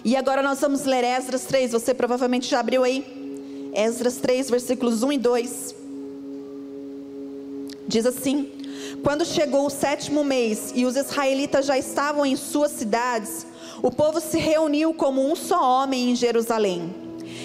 E 0.04 0.14
agora 0.14 0.40
nós 0.40 0.60
vamos 0.60 0.84
ler 0.84 1.02
Esdras 1.02 1.46
3, 1.46 1.72
você 1.72 1.92
provavelmente 1.92 2.48
já 2.48 2.60
abriu 2.60 2.84
aí. 2.84 3.72
Esdras 3.74 4.18
3, 4.18 4.50
versículos 4.50 5.02
1 5.02 5.12
e 5.14 5.18
2. 5.18 5.83
Diz 7.86 8.06
assim: 8.06 8.50
Quando 9.02 9.24
chegou 9.24 9.66
o 9.66 9.70
sétimo 9.70 10.24
mês 10.24 10.72
e 10.74 10.84
os 10.84 10.96
israelitas 10.96 11.66
já 11.66 11.78
estavam 11.78 12.24
em 12.24 12.36
suas 12.36 12.72
cidades, 12.72 13.46
o 13.82 13.90
povo 13.90 14.20
se 14.20 14.38
reuniu 14.38 14.94
como 14.94 15.30
um 15.30 15.36
só 15.36 15.82
homem 15.82 16.10
em 16.10 16.16
Jerusalém. 16.16 17.04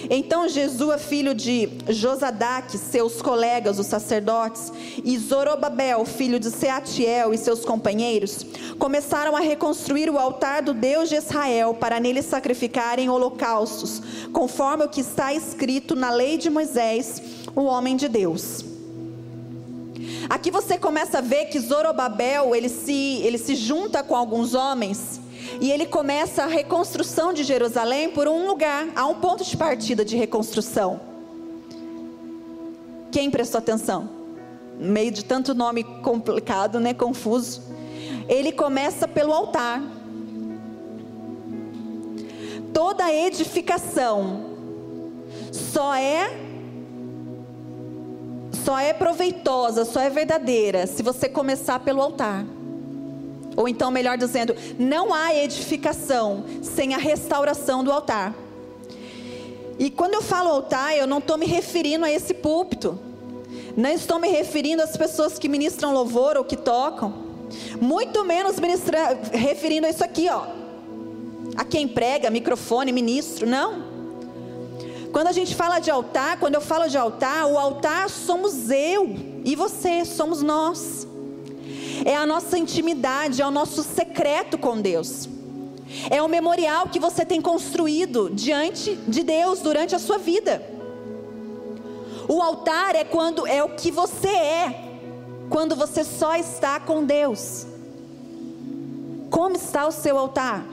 Então 0.10 0.48
Jesua, 0.48 0.98
filho 0.98 1.34
de 1.36 1.69
Josadaque, 1.89 2.77
seus 2.77 3.22
colegas, 3.22 3.77
os 3.77 3.88
sacerdotes, 3.88 4.72
e 5.03 5.17
Zorobabel, 5.17 6.05
filho 6.05 6.39
de 6.39 6.50
Seatiel 6.50 7.34
e 7.34 7.38
seus 7.38 7.65
companheiros, 7.65 8.46
começaram 8.77 9.36
a 9.36 9.39
reconstruir 9.39 10.10
o 10.10 10.17
altar 10.17 10.62
do 10.62 10.74
Deus 10.74 11.10
de 11.10 11.15
Israel 11.15 11.74
para 11.74 12.00
nele 12.00 12.22
sacrificarem 12.22 13.10
holocaustos, 13.10 14.01
conforme 14.31 14.86
o 14.86 14.89
que 14.89 15.01
está 15.01 15.34
escrito 15.34 15.96
na 15.96 16.10
lei 16.10 16.38
de 16.38 16.50
Moisés, 16.50 17.22
o 17.55 17.63
homem 17.63 17.96
de 17.96 18.08
Deus. 18.08 18.68
Aqui 20.29 20.51
você 20.51 20.77
começa 20.77 21.17
a 21.17 21.21
ver 21.21 21.45
que 21.45 21.59
Zorobabel, 21.59 22.55
ele 22.55 22.69
se, 22.69 23.19
ele 23.24 23.39
se 23.39 23.55
junta 23.55 24.03
com 24.03 24.15
alguns 24.15 24.53
homens 24.53 25.19
e 25.59 25.71
ele 25.71 25.88
começa 25.88 26.43
a 26.43 26.45
reconstrução 26.45 27.33
de 27.33 27.43
Jerusalém 27.43 28.12
por 28.12 28.27
um 28.27 28.45
lugar, 28.45 28.88
há 28.95 29.07
um 29.07 29.15
ponto 29.15 29.43
de 29.43 29.57
partida 29.57 30.05
de 30.05 30.15
reconstrução. 30.15 31.01
Quem 33.12 33.31
prestou 33.31 33.57
atenção? 33.57 34.07
No 34.79 34.91
meio 34.91 35.09
de 35.09 35.25
tanto 35.25 35.55
nome 35.55 35.83
complicado, 35.83 36.79
né, 36.79 36.93
confuso. 36.93 37.63
Ele 38.27 38.51
começa 38.51 39.07
pelo 39.07 39.33
altar. 39.33 39.81
Toda 42.71 43.12
edificação 43.12 44.45
só 45.51 45.95
é 45.95 46.48
só 48.63 48.77
é 48.77 48.93
proveitosa, 48.93 49.85
só 49.85 49.99
é 49.99 50.09
verdadeira 50.09 50.87
se 50.87 51.01
você 51.01 51.27
começar 51.27 51.79
pelo 51.79 52.01
altar. 52.01 52.45
Ou 53.55 53.67
então, 53.67 53.91
melhor 53.91 54.17
dizendo, 54.17 54.55
não 54.77 55.13
há 55.13 55.35
edificação 55.35 56.45
sem 56.61 56.93
a 56.93 56.97
restauração 56.97 57.83
do 57.83 57.91
altar. 57.91 58.33
E 59.77 59.89
quando 59.89 60.13
eu 60.13 60.21
falo 60.21 60.49
altar, 60.49 60.95
eu 60.95 61.07
não 61.07 61.19
estou 61.19 61.37
me 61.37 61.45
referindo 61.45 62.05
a 62.05 62.11
esse 62.11 62.33
púlpito. 62.33 62.99
Não 63.75 63.89
estou 63.89 64.19
me 64.19 64.27
referindo 64.27 64.81
às 64.81 64.95
pessoas 64.95 65.39
que 65.39 65.49
ministram 65.49 65.93
louvor 65.93 66.37
ou 66.37 66.43
que 66.43 66.55
tocam. 66.55 67.13
Muito 67.81 68.23
menos 68.23 68.59
ministra, 68.59 69.19
referindo 69.31 69.87
a 69.87 69.89
isso 69.89 70.03
aqui, 70.03 70.29
ó. 70.29 70.43
A 71.55 71.65
quem 71.65 71.87
prega, 71.87 72.29
microfone, 72.29 72.91
ministro. 72.91 73.47
Não. 73.47 73.88
Quando 75.11 75.27
a 75.27 75.31
gente 75.31 75.55
fala 75.55 75.79
de 75.79 75.89
altar, 75.89 76.39
quando 76.39 76.55
eu 76.55 76.61
falo 76.61 76.87
de 76.87 76.97
altar, 76.97 77.45
o 77.47 77.57
altar 77.57 78.09
somos 78.09 78.69
eu 78.69 79.15
e 79.43 79.55
você, 79.55 80.05
somos 80.05 80.41
nós 80.41 81.07
é 82.05 82.15
a 82.15 82.25
nossa 82.25 82.57
intimidade, 82.57 83.41
é 83.41 83.45
o 83.45 83.51
nosso 83.51 83.83
secreto 83.83 84.57
com 84.57 84.79
Deus. 84.79 85.27
É 86.09 86.21
o 86.21 86.27
memorial 86.27 86.87
que 86.87 86.99
você 86.99 87.25
tem 87.25 87.41
construído 87.41 88.29
diante 88.29 88.95
de 89.07 89.23
Deus 89.23 89.59
durante 89.59 89.95
a 89.95 89.99
sua 89.99 90.17
vida. 90.17 90.61
O 92.27 92.41
altar 92.41 92.95
é 92.95 93.03
quando 93.03 93.47
é 93.47 93.63
o 93.63 93.69
que 93.69 93.89
você 93.89 94.27
é 94.27 94.85
quando 95.49 95.75
você 95.75 96.03
só 96.03 96.35
está 96.35 96.79
com 96.79 97.03
Deus. 97.03 97.65
Como 99.31 99.55
está 99.55 99.87
o 99.87 99.91
seu 99.91 100.17
altar? 100.17 100.63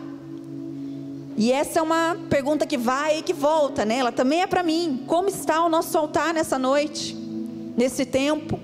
E 1.37 1.53
essa 1.53 1.81
é 1.81 1.83
uma 1.83 2.17
pergunta 2.31 2.67
que 2.67 2.79
vai 2.79 3.19
e 3.19 3.23
que 3.23 3.35
volta, 3.35 3.85
né? 3.85 3.99
Ela 3.99 4.13
também 4.13 4.41
é 4.41 4.47
para 4.47 4.63
mim. 4.63 5.05
Como 5.07 5.29
está 5.29 5.63
o 5.63 5.69
nosso 5.69 5.97
altar 5.99 6.33
nessa 6.33 6.59
noite, 6.59 7.15
nesse 7.77 8.07
tempo? 8.07 8.59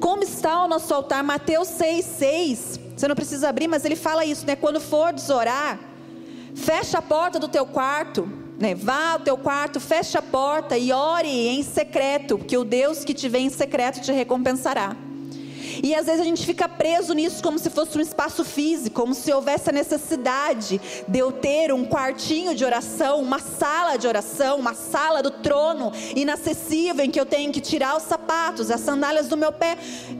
Como 0.00 0.24
está 0.24 0.64
o 0.64 0.68
nosso 0.68 0.92
altar? 0.92 1.22
Mateus 1.22 1.68
6, 1.68 2.04
6. 2.04 2.80
Você 2.96 3.06
não 3.06 3.14
precisa 3.14 3.48
abrir, 3.48 3.68
mas 3.68 3.84
ele 3.84 3.94
fala 3.94 4.24
isso, 4.24 4.44
né? 4.44 4.56
Quando 4.56 4.80
for 4.80 5.14
orar, 5.32 5.78
fecha 6.56 6.98
a 6.98 7.02
porta 7.02 7.38
do 7.38 7.46
teu 7.46 7.64
quarto, 7.64 8.28
né? 8.58 8.74
Vá 8.74 9.12
ao 9.12 9.20
teu 9.20 9.36
quarto, 9.36 9.78
fecha 9.78 10.18
a 10.18 10.22
porta 10.22 10.76
e 10.76 10.92
ore 10.92 11.28
em 11.28 11.62
secreto, 11.62 12.38
porque 12.38 12.56
o 12.56 12.64
Deus 12.64 13.04
que 13.04 13.14
te 13.14 13.28
vê 13.28 13.38
em 13.38 13.50
secreto 13.50 14.00
te 14.00 14.10
recompensará. 14.10 14.96
E 15.82 15.94
às 15.94 16.06
vezes 16.06 16.20
a 16.20 16.24
gente 16.24 16.44
fica 16.44 16.68
preso 16.68 17.12
nisso 17.14 17.42
como 17.42 17.58
se 17.58 17.70
fosse 17.70 17.96
um 17.98 18.00
espaço 18.00 18.44
físico, 18.44 19.00
como 19.00 19.14
se 19.14 19.32
houvesse 19.32 19.70
a 19.70 19.72
necessidade 19.72 20.80
de 21.06 21.18
eu 21.18 21.32
ter 21.32 21.72
um 21.72 21.84
quartinho 21.84 22.54
de 22.54 22.64
oração, 22.64 23.20
uma 23.20 23.38
sala 23.38 23.96
de 23.96 24.06
oração, 24.06 24.58
uma 24.58 24.74
sala 24.74 25.22
do 25.22 25.30
trono 25.30 25.92
inacessível 26.14 27.04
em 27.04 27.10
que 27.10 27.20
eu 27.20 27.26
tenho 27.26 27.52
que 27.52 27.60
tirar 27.60 27.96
os 27.96 28.02
sapatos, 28.04 28.70
as 28.70 28.80
sandálias 28.80 29.28
do 29.28 29.36
meu 29.36 29.52
pé. 29.52 29.76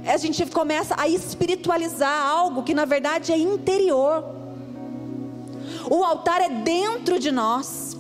A 0.07 0.17
gente 0.17 0.45
começa 0.47 0.95
a 0.99 1.09
espiritualizar 1.09 2.27
algo 2.27 2.63
que 2.63 2.75
na 2.75 2.85
verdade 2.85 3.33
é 3.33 3.39
interior. 3.39 4.25
O 5.91 6.03
altar 6.03 6.41
é 6.41 6.49
dentro 6.49 7.19
de 7.19 7.31
nós. 7.31 7.97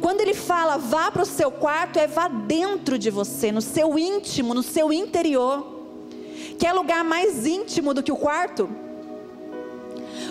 Quando 0.00 0.20
ele 0.20 0.34
fala 0.34 0.76
vá 0.76 1.10
para 1.10 1.22
o 1.22 1.26
seu 1.26 1.50
quarto, 1.50 1.98
é 1.98 2.06
vá 2.06 2.28
dentro 2.28 2.98
de 2.98 3.10
você, 3.10 3.50
no 3.52 3.62
seu 3.62 3.98
íntimo, 3.98 4.54
no 4.54 4.62
seu 4.62 4.92
interior. 4.92 5.77
Quer 6.58 6.72
lugar 6.72 7.04
mais 7.04 7.46
íntimo 7.46 7.94
do 7.94 8.02
que 8.02 8.10
o 8.10 8.16
quarto? 8.16 8.68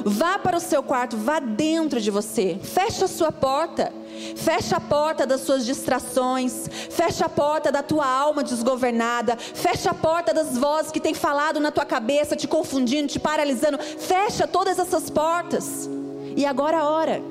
Vá 0.04 0.38
para 0.38 0.58
o 0.58 0.60
seu 0.60 0.84
quarto, 0.84 1.18
vá 1.18 1.40
dentro 1.40 2.02
de 2.02 2.12
você. 2.12 2.60
Fecha 2.62 3.06
a 3.06 3.08
sua 3.08 3.32
porta. 3.32 3.94
Fecha 4.36 4.78
a 4.78 4.80
porta 4.80 5.26
das 5.26 5.42
suas 5.42 5.66
distrações. 5.66 6.68
Fecha 6.90 7.26
a 7.26 7.30
porta 7.30 7.72
da 7.72 7.82
tua 7.82 8.06
alma 8.06 8.44
desgovernada. 8.44 9.38
Fecha 9.38 9.92
a 9.92 9.94
porta 9.94 10.34
das 10.34 10.58
vozes 10.58 10.92
que 10.92 11.00
têm 11.00 11.14
falado 11.14 11.60
na 11.60 11.72
tua 11.72 11.86
cabeça, 11.86 12.36
te 12.36 12.48
confundindo, 12.48 13.08
te 13.08 13.20
paralisando. 13.20 13.78
Fecha 13.80 14.46
todas 14.46 14.78
essas 14.80 15.10
portas. 15.10 15.90
E 16.36 16.46
agora 16.46 16.84
ora. 16.84 17.22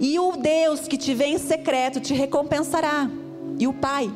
E 0.00 0.18
o 0.18 0.32
Deus 0.36 0.86
que 0.86 0.96
te 0.96 1.14
vê 1.14 1.26
em 1.26 1.38
secreto 1.38 2.00
te 2.00 2.14
recompensará. 2.14 3.08
E 3.58 3.66
o 3.66 3.72
Pai 3.72 4.10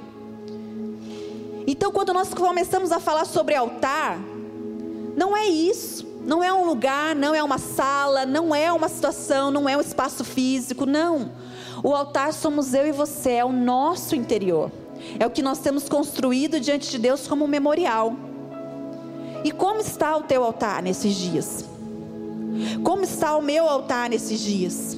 então, 1.66 1.90
quando 1.90 2.12
nós 2.12 2.32
começamos 2.32 2.92
a 2.92 3.00
falar 3.00 3.24
sobre 3.24 3.54
altar, 3.54 4.18
não 5.16 5.36
é 5.36 5.46
isso. 5.46 6.06
Não 6.26 6.42
é 6.42 6.52
um 6.52 6.64
lugar, 6.64 7.14
não 7.14 7.34
é 7.34 7.42
uma 7.42 7.56
sala, 7.56 8.26
não 8.26 8.52
é 8.52 8.72
uma 8.72 8.88
situação, 8.88 9.50
não 9.50 9.68
é 9.68 9.76
um 9.76 9.80
espaço 9.80 10.24
físico, 10.24 10.84
não. 10.84 11.30
O 11.84 11.94
altar 11.94 12.32
somos 12.32 12.74
eu 12.74 12.84
e 12.84 12.90
você, 12.90 13.32
é 13.32 13.44
o 13.44 13.52
nosso 13.52 14.16
interior. 14.16 14.72
É 15.20 15.26
o 15.26 15.30
que 15.30 15.40
nós 15.40 15.58
temos 15.58 15.88
construído 15.88 16.58
diante 16.58 16.90
de 16.90 16.98
Deus 16.98 17.28
como 17.28 17.44
um 17.44 17.48
memorial. 17.48 18.14
E 19.44 19.52
como 19.52 19.80
está 19.80 20.16
o 20.16 20.24
teu 20.24 20.42
altar 20.42 20.82
nesses 20.82 21.14
dias? 21.14 21.64
Como 22.82 23.04
está 23.04 23.36
o 23.36 23.42
meu 23.42 23.68
altar 23.68 24.10
nesses 24.10 24.40
dias? 24.40 24.96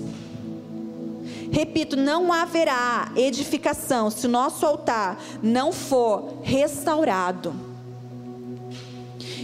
Repito, 1.50 1.96
não 1.96 2.32
haverá 2.32 3.10
edificação 3.16 4.10
se 4.10 4.26
o 4.26 4.30
nosso 4.30 4.66
altar 4.66 5.18
não 5.42 5.72
for 5.72 6.38
restaurado. 6.42 7.54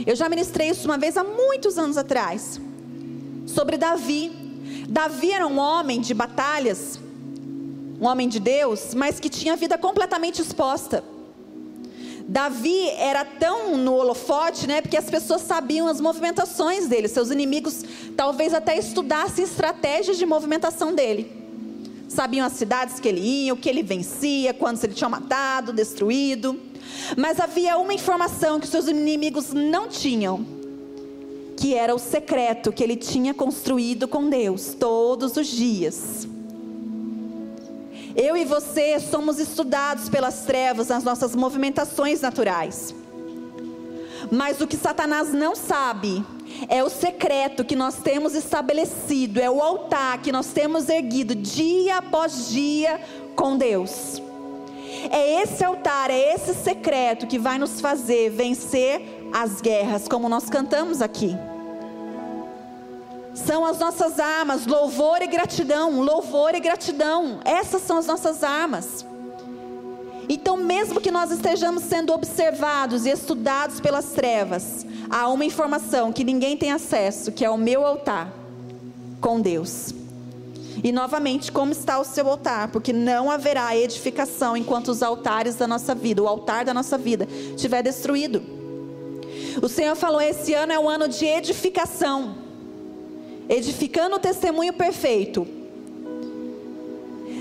Eu 0.07 0.15
já 0.15 0.29
ministrei 0.29 0.69
isso 0.69 0.87
uma 0.87 0.99
vez 0.99 1.17
há 1.17 1.25
muitos 1.25 1.79
anos 1.79 1.97
atrás, 1.97 2.61
sobre 3.47 3.77
Davi. 3.77 4.31
Davi 4.89 5.31
era 5.31 5.47
um 5.47 5.59
homem 5.59 6.01
de 6.01 6.13
batalhas, 6.13 6.99
um 8.01 8.07
homem 8.07 8.29
de 8.29 8.39
Deus, 8.39 8.93
mas 8.95 9.19
que 9.19 9.31
tinha 9.31 9.55
a 9.55 9.57
vida 9.57 9.79
completamente 9.79 10.43
exposta. 10.43 11.03
Davi 12.27 12.89
era 12.91 13.25
tão 13.25 13.77
no 13.77 13.95
holofote, 13.95 14.67
né? 14.67 14.81
Porque 14.81 14.97
as 14.97 15.09
pessoas 15.11 15.43
sabiam 15.43 15.87
as 15.87 16.01
movimentações 16.01 16.87
dele. 16.87 17.07
Seus 17.07 17.31
inimigos 17.31 17.85
talvez 18.17 18.55
até 18.55 18.79
estudassem 18.79 19.45
estratégias 19.45 20.19
de 20.19 20.25
movimentação 20.25 20.95
dele 20.95 21.44
sabiam 22.15 22.47
as 22.47 22.53
cidades 22.55 23.01
que 23.01 23.09
ele 23.09 23.21
ia, 23.21 23.53
o 23.53 23.57
que 23.57 23.69
ele 23.69 23.83
vencia, 23.83 24.55
quantos 24.55 24.83
ele 24.85 24.95
tinha 24.95 25.09
matado, 25.09 25.73
destruído. 25.73 26.59
Mas 27.17 27.41
havia 27.41 27.77
uma 27.77 27.93
informação 27.93 28.61
que 28.61 28.67
seus 28.67 28.87
inimigos 28.89 29.53
não 29.53 29.89
tinham, 29.89 30.47
que 31.57 31.75
era 31.75 31.95
o 31.95 31.99
secreto 31.99 32.73
que 32.73 32.83
ele 32.83 32.97
tinha 32.97 33.35
construído 33.35 34.07
com 34.07 34.29
Deus 34.29 34.75
todos 34.79 35.37
os 35.37 35.47
dias. 35.47 36.29
Eu 38.17 38.37
e 38.37 38.45
você 38.45 39.01
somos 39.01 39.41
estudados 39.41 40.09
pelas 40.09 40.43
trevas 40.43 40.89
nas 40.89 41.03
nossas 41.03 41.35
movimentações 41.35 42.21
naturais. 42.21 42.95
Mas 44.31 44.61
o 44.61 44.67
que 44.67 44.77
Satanás 44.77 45.33
não 45.33 45.57
sabe 45.57 46.25
é 46.69 46.83
o 46.83 46.89
secreto 46.89 47.65
que 47.65 47.77
nós 47.77 47.97
temos 47.97 48.35
estabelecido, 48.35 49.41
é 49.41 49.51
o 49.51 49.63
altar 49.63 50.21
que 50.23 50.33
nós 50.33 50.49
temos 50.49 50.89
erguido 50.89 51.35
dia 51.35 51.99
após 51.99 52.51
dia 52.51 53.01
com 53.35 53.57
Deus. 53.57 54.23
É 55.11 55.43
esse 55.43 55.65
altar, 55.65 56.11
é 56.11 56.35
esse 56.35 56.55
secreto 56.55 57.27
que 57.27 57.39
vai 57.39 57.59
nos 57.59 57.81
fazer 57.81 58.31
vencer 58.31 59.03
as 59.33 59.61
guerras, 59.61 60.09
como 60.09 60.29
nós 60.29 60.49
cantamos 60.49 61.03
aqui. 61.03 61.37
São 63.35 63.65
as 63.65 63.79
nossas 63.81 64.21
armas, 64.21 64.65
louvor 64.65 65.21
e 65.21 65.27
gratidão, 65.27 66.01
louvor 66.01 66.55
e 66.55 66.61
gratidão. 66.61 67.41
Essas 67.45 67.83
são 67.83 67.99
as 67.99 68.07
nossas 68.07 68.45
armas. 68.45 69.05
Então, 70.29 70.57
mesmo 70.57 71.01
que 71.01 71.11
nós 71.11 71.31
estejamos 71.31 71.83
sendo 71.85 72.13
observados 72.13 73.07
e 73.07 73.11
estudados 73.11 73.81
pelas 73.81 74.07
trevas, 74.07 74.87
há 75.11 75.29
uma 75.29 75.45
informação 75.45 76.13
que 76.13 76.25
ninguém 76.25 76.57
tem 76.57 76.73
acesso, 76.73 77.33
que 77.33 77.45
é 77.45 77.51
o 77.51 77.57
meu 77.59 77.85
altar. 77.85 78.33
com 79.21 79.41
Deus. 79.41 79.95
E 80.83 80.93
novamente, 80.93 81.51
como 81.51 81.73
está 81.73 81.99
o 81.99 82.05
seu 82.05 82.29
altar? 82.29 82.69
Porque 82.69 82.93
não 82.93 83.31
haverá 83.31 83.75
edificação 83.75 84.55
enquanto 84.55 84.89
os 84.89 85.03
altares 85.03 85.55
da 85.55 85.67
nossa 85.67 85.95
vida, 85.95 86.23
o 86.23 86.29
altar 86.29 86.65
da 86.67 86.75
nossa 86.75 86.99
vida, 86.99 87.27
estiver 87.57 87.83
destruído. 87.83 88.43
O 89.63 89.69
Senhor 89.69 89.97
falou: 89.97 90.21
esse 90.21 90.53
ano 90.53 90.73
é 90.73 90.79
um 90.79 90.89
ano 90.89 91.09
de 91.09 91.25
edificação, 91.25 92.35
edificando 93.49 94.17
o 94.17 94.19
testemunho 94.19 94.75
perfeito. 94.75 95.47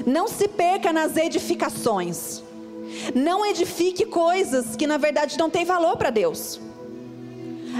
Não 0.05 0.29
se 0.29 0.47
perca 0.47 0.93
nas 0.93 1.17
edificações. 1.17 2.41
Não 3.13 3.45
edifique 3.45 4.05
coisas 4.05 4.75
que 4.75 4.87
na 4.87 4.97
verdade 4.97 5.37
não 5.37 5.49
têm 5.49 5.65
valor 5.65 5.97
para 5.97 6.09
Deus. 6.09 6.59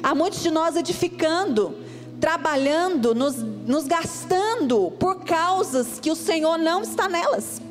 Há 0.01 0.15
muitos 0.15 0.41
de 0.41 0.49
nós 0.49 0.75
edificando, 0.75 1.75
trabalhando, 2.19 3.13
nos, 3.13 3.35
nos 3.37 3.85
gastando 3.85 4.91
por 4.99 5.23
causas 5.23 5.99
que 5.99 6.09
o 6.09 6.15
Senhor 6.15 6.57
não 6.57 6.81
está 6.81 7.07
nelas. 7.07 7.61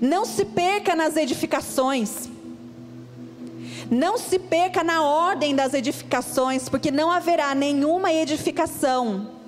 Não 0.00 0.24
se 0.24 0.44
perca 0.44 0.94
nas 0.94 1.16
edificações. 1.16 2.28
Não 3.90 4.16
se 4.16 4.38
perca 4.38 4.84
na 4.84 5.02
ordem 5.02 5.54
das 5.54 5.74
edificações, 5.74 6.68
porque 6.68 6.90
não 6.90 7.10
haverá 7.10 7.54
nenhuma 7.54 8.12
edificação 8.12 9.40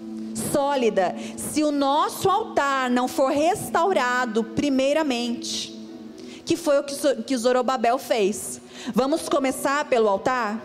sólida 0.52 1.14
se 1.36 1.62
o 1.62 1.70
nosso 1.70 2.28
altar 2.28 2.90
não 2.90 3.06
for 3.06 3.30
restaurado 3.30 4.42
primeiramente 4.42 5.71
que 6.44 6.56
foi 6.56 6.78
o 6.78 6.84
que 6.84 7.36
Zorobabel 7.36 7.98
fez. 7.98 8.60
Vamos 8.94 9.28
começar 9.28 9.84
pelo 9.86 10.08
altar? 10.08 10.60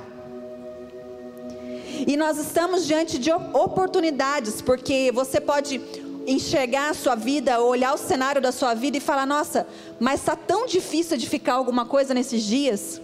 E 2.05 2.15
nós 2.15 2.37
estamos 2.37 2.85
diante 2.85 3.17
de 3.17 3.31
oportunidades, 3.31 4.61
porque 4.61 5.11
você 5.13 5.41
pode 5.41 5.81
enxergar 6.27 6.89
a 6.89 6.93
sua 6.93 7.15
vida, 7.15 7.61
olhar 7.61 7.93
o 7.93 7.97
cenário 7.97 8.41
da 8.41 8.51
sua 8.51 8.73
vida 8.73 8.97
e 8.97 8.99
falar: 8.99 9.25
nossa, 9.25 9.67
mas 9.99 10.19
está 10.19 10.35
tão 10.35 10.65
difícil 10.65 11.15
edificar 11.15 11.55
alguma 11.55 11.85
coisa 11.85 12.13
nesses 12.13 12.43
dias. 12.43 13.01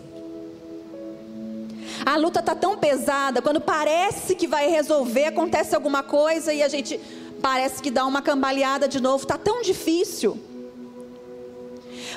A 2.06 2.18
luta 2.18 2.40
está 2.40 2.54
tão 2.54 2.78
pesada, 2.78 3.42
quando 3.42 3.62
parece 3.62 4.36
que 4.36 4.48
vai 4.48 4.68
resolver, 4.68 5.26
acontece 5.26 5.74
alguma 5.74 6.04
coisa 6.04 6.54
e 6.54 6.62
a 6.62 6.68
gente 6.68 7.00
parece 7.42 7.82
que 7.82 7.90
dá 7.90 8.06
uma 8.06 8.22
cambaleada 8.22 8.88
de 8.88 9.02
novo, 9.02 9.24
está 9.24 9.38
tão 9.38 9.62
difícil. 9.62 10.38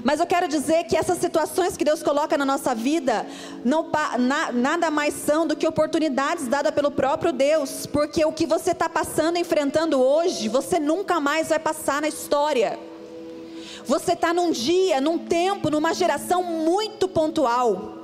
Mas 0.02 0.20
eu 0.20 0.26
quero 0.26 0.48
dizer 0.48 0.84
que 0.84 0.96
essas 0.96 1.18
situações 1.18 1.76
que 1.76 1.84
Deus 1.84 2.02
coloca 2.02 2.36
na 2.36 2.44
nossa 2.44 2.74
vida, 2.74 3.26
não, 3.64 3.90
na, 4.18 4.52
nada 4.52 4.90
mais 4.90 5.14
são 5.14 5.46
do 5.46 5.56
que 5.56 5.66
oportunidades 5.66 6.48
dadas 6.48 6.74
pelo 6.74 6.90
próprio 6.90 7.32
Deus, 7.32 7.86
porque 7.86 8.24
o 8.24 8.32
que 8.32 8.46
você 8.46 8.72
está 8.72 8.88
passando, 8.88 9.38
enfrentando 9.38 10.00
hoje, 10.00 10.48
você 10.48 10.78
nunca 10.78 11.20
mais 11.20 11.48
vai 11.48 11.58
passar 11.58 12.00
na 12.02 12.08
história. 12.08 12.78
Você 13.84 14.12
está 14.12 14.34
num 14.34 14.50
dia, 14.50 15.00
num 15.00 15.18
tempo, 15.18 15.70
numa 15.70 15.94
geração 15.94 16.42
muito 16.42 17.06
pontual. 17.06 17.94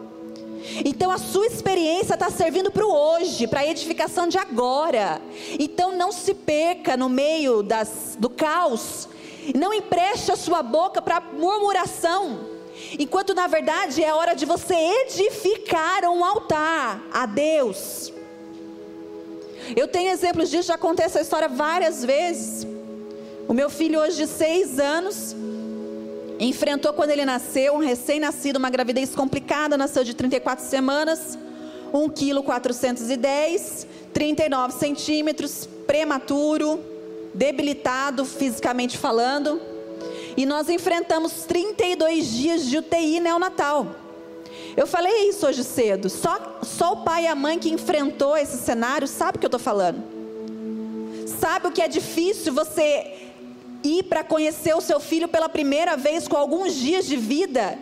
Então 0.85 1.11
a 1.11 1.19
sua 1.19 1.47
experiência 1.47 2.15
está 2.15 2.31
servindo 2.31 2.71
para 2.71 2.87
o 2.87 2.91
hoje, 2.91 3.49
para 3.49 3.61
a 3.61 3.67
edificação 3.67 4.29
de 4.29 4.39
agora. 4.39 5.21
Então 5.59 5.97
não 5.97 6.13
se 6.13 6.35
perca 6.35 6.97
no 6.97 7.09
meio 7.09 7.63
das, 7.63 8.17
do 8.19 8.31
caos 8.31 9.09
não 9.55 9.73
empreste 9.73 10.31
a 10.31 10.37
sua 10.37 10.63
boca 10.63 11.03
para 11.03 11.21
murmuração. 11.21 12.53
Enquanto 12.99 13.35
na 13.35 13.47
verdade 13.47 14.03
é 14.03 14.15
hora 14.15 14.35
de 14.35 14.47
você 14.47 14.75
edificar 14.75 16.05
um 16.05 16.25
altar 16.25 17.03
a 17.13 17.27
Deus. 17.27 18.13
Eu 19.77 19.87
tenho 19.89 20.11
exemplos 20.11 20.51
disso, 20.51 20.69
já 20.69 20.79
contei 20.79 21.07
essa 21.07 21.21
história 21.21 21.49
várias 21.49 22.05
vezes. 22.05 22.67
O 23.49 23.55
meu 23.55 23.69
filho, 23.69 24.01
hoje 24.01 24.17
de 24.19 24.27
seis 24.27 24.79
anos, 24.79 25.35
enfrentou 26.39 26.93
quando 26.93 27.11
ele 27.11 27.25
nasceu, 27.25 27.75
um 27.75 27.79
recém-nascido, 27.79 28.59
uma 28.59 28.71
gravidez 28.71 29.15
complicada, 29.15 29.77
nasceu 29.77 30.05
de 30.05 30.15
34 30.15 30.65
semanas, 30.65 31.39
1 31.93 32.09
kg 32.11 32.43
410, 32.43 33.87
39 34.13 34.73
centímetros, 34.75 35.69
prematuro, 35.87 36.81
debilitado 37.35 38.25
fisicamente 38.25 38.99
falando. 38.99 39.61
E 40.37 40.47
nós 40.47 40.69
enfrentamos 40.69 41.45
32 41.45 42.27
dias 42.27 42.65
de 42.67 42.79
UTI 42.79 43.21
neonatal. 43.21 43.87
Eu 44.77 44.87
falei 44.87 45.29
isso 45.29 45.47
hoje 45.47 45.63
cedo. 45.63 46.09
Só, 46.09 46.61
só 46.63 46.93
o 46.93 47.05
pai 47.05 47.25
e 47.25 47.27
a 47.27 47.35
mãe 47.35 47.59
que 47.59 47.71
enfrentou 47.71 48.37
esse 48.37 48.57
cenário 48.57 49.07
sabe 49.07 49.37
o 49.37 49.41
que 49.41 49.47
eu 49.47 49.49
estou 49.49 49.61
falando. 49.61 50.03
Sabe 51.27 51.69
o 51.69 51.73
que 51.73 51.83
é 51.83 51.89
difícil 51.89 52.53
você 52.53 53.31
ir 53.85 54.05
para 54.05 54.23
conhecer 54.23 54.75
o 54.75 54.81
seu 54.81 55.01
filho 55.01 55.29
pela 55.29 55.49
primeira 55.49 55.97
vez 55.97 56.29
com 56.29 56.37
alguns 56.37 56.75
dias 56.75 57.05
de 57.05 57.17
vida, 57.17 57.77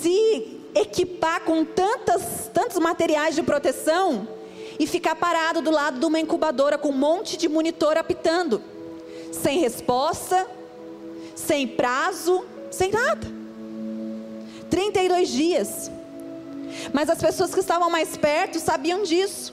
se 0.00 0.60
equipar 0.74 1.42
com 1.42 1.64
tantas, 1.64 2.50
tantos 2.52 2.78
materiais 2.78 3.34
de 3.34 3.42
proteção 3.42 4.26
e 4.78 4.86
ficar 4.86 5.14
parado 5.14 5.60
do 5.60 5.70
lado 5.70 6.00
de 6.00 6.06
uma 6.06 6.18
incubadora 6.18 6.78
com 6.78 6.88
um 6.88 6.92
monte 6.92 7.36
de 7.36 7.48
monitor 7.48 7.96
apitando 7.96 8.73
sem 9.42 9.58
resposta, 9.58 10.46
sem 11.34 11.66
prazo, 11.66 12.44
sem 12.70 12.90
nada. 12.90 13.26
32 14.70 15.28
dias. 15.28 15.90
Mas 16.92 17.08
as 17.08 17.18
pessoas 17.18 17.52
que 17.52 17.60
estavam 17.60 17.90
mais 17.90 18.16
perto 18.16 18.58
sabiam 18.58 19.02
disso. 19.02 19.52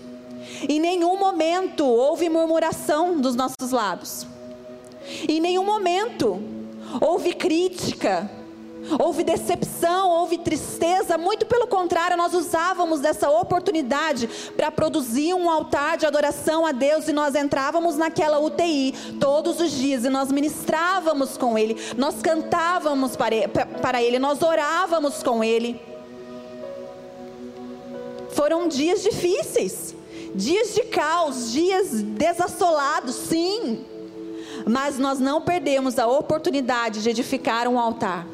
Em 0.68 0.80
nenhum 0.80 1.18
momento 1.18 1.86
houve 1.86 2.30
murmuração 2.30 3.20
dos 3.20 3.36
nossos 3.36 3.72
lábios. 3.72 4.26
Em 5.28 5.40
nenhum 5.40 5.64
momento 5.64 6.42
houve 7.00 7.34
crítica 7.34 8.30
houve 9.00 9.24
decepção, 9.24 10.10
houve 10.10 10.38
tristeza, 10.38 11.18
muito 11.18 11.46
pelo 11.46 11.68
contrário, 11.68 12.18
nós 12.18 12.34
usávamos 12.34 13.00
dessa 13.00 13.30
oportunidade 13.30 14.28
para 14.56 14.72
produzir 14.72 15.34
um 15.34 15.50
altar 15.50 15.98
de 15.98 16.06
adoração 16.06 16.66
a 16.66 16.72
Deus 16.72 17.08
e 17.08 17.14
nós 17.14 17.36
entrávamos 17.36 17.98
naquela 17.98 18.40
UTI 18.40 18.94
todos 19.20 19.60
os 19.60 19.72
dias 19.72 20.06
e 20.06 20.10
nós 20.10 20.32
ministrávamos 20.32 21.38
com 21.38 21.58
Ele, 21.58 21.78
nós 21.98 22.22
cantávamos 22.22 23.16
para 23.16 24.02
Ele, 24.02 24.20
nós 24.20 24.42
orávamos 24.42 25.22
com 25.22 25.44
Ele. 25.44 25.80
Foram 28.32 28.68
dias 28.68 29.04
difíceis, 29.04 29.94
dias 30.34 30.74
de 30.74 30.84
caos, 30.84 31.52
dias 31.52 32.02
desassolados, 32.02 33.16
sim, 33.16 33.86
mas 34.66 34.98
nós 34.98 35.20
não 35.20 35.42
perdemos 35.42 36.00
a 36.00 36.08
oportunidade 36.08 37.04
de 37.04 37.10
edificar 37.10 37.68
um 37.68 37.78
altar 37.78 38.26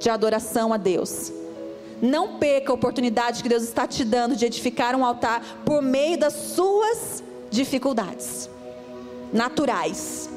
de 0.00 0.10
adoração 0.10 0.72
a 0.72 0.76
Deus. 0.76 1.30
Não 2.02 2.38
perca 2.38 2.72
a 2.72 2.74
oportunidade 2.74 3.42
que 3.42 3.48
Deus 3.48 3.62
está 3.62 3.86
te 3.86 4.04
dando 4.04 4.34
de 4.34 4.46
edificar 4.46 4.96
um 4.96 5.04
altar 5.04 5.42
por 5.64 5.82
meio 5.82 6.18
das 6.18 6.32
suas 6.32 7.22
dificuldades 7.50 8.48
naturais. 9.32 10.28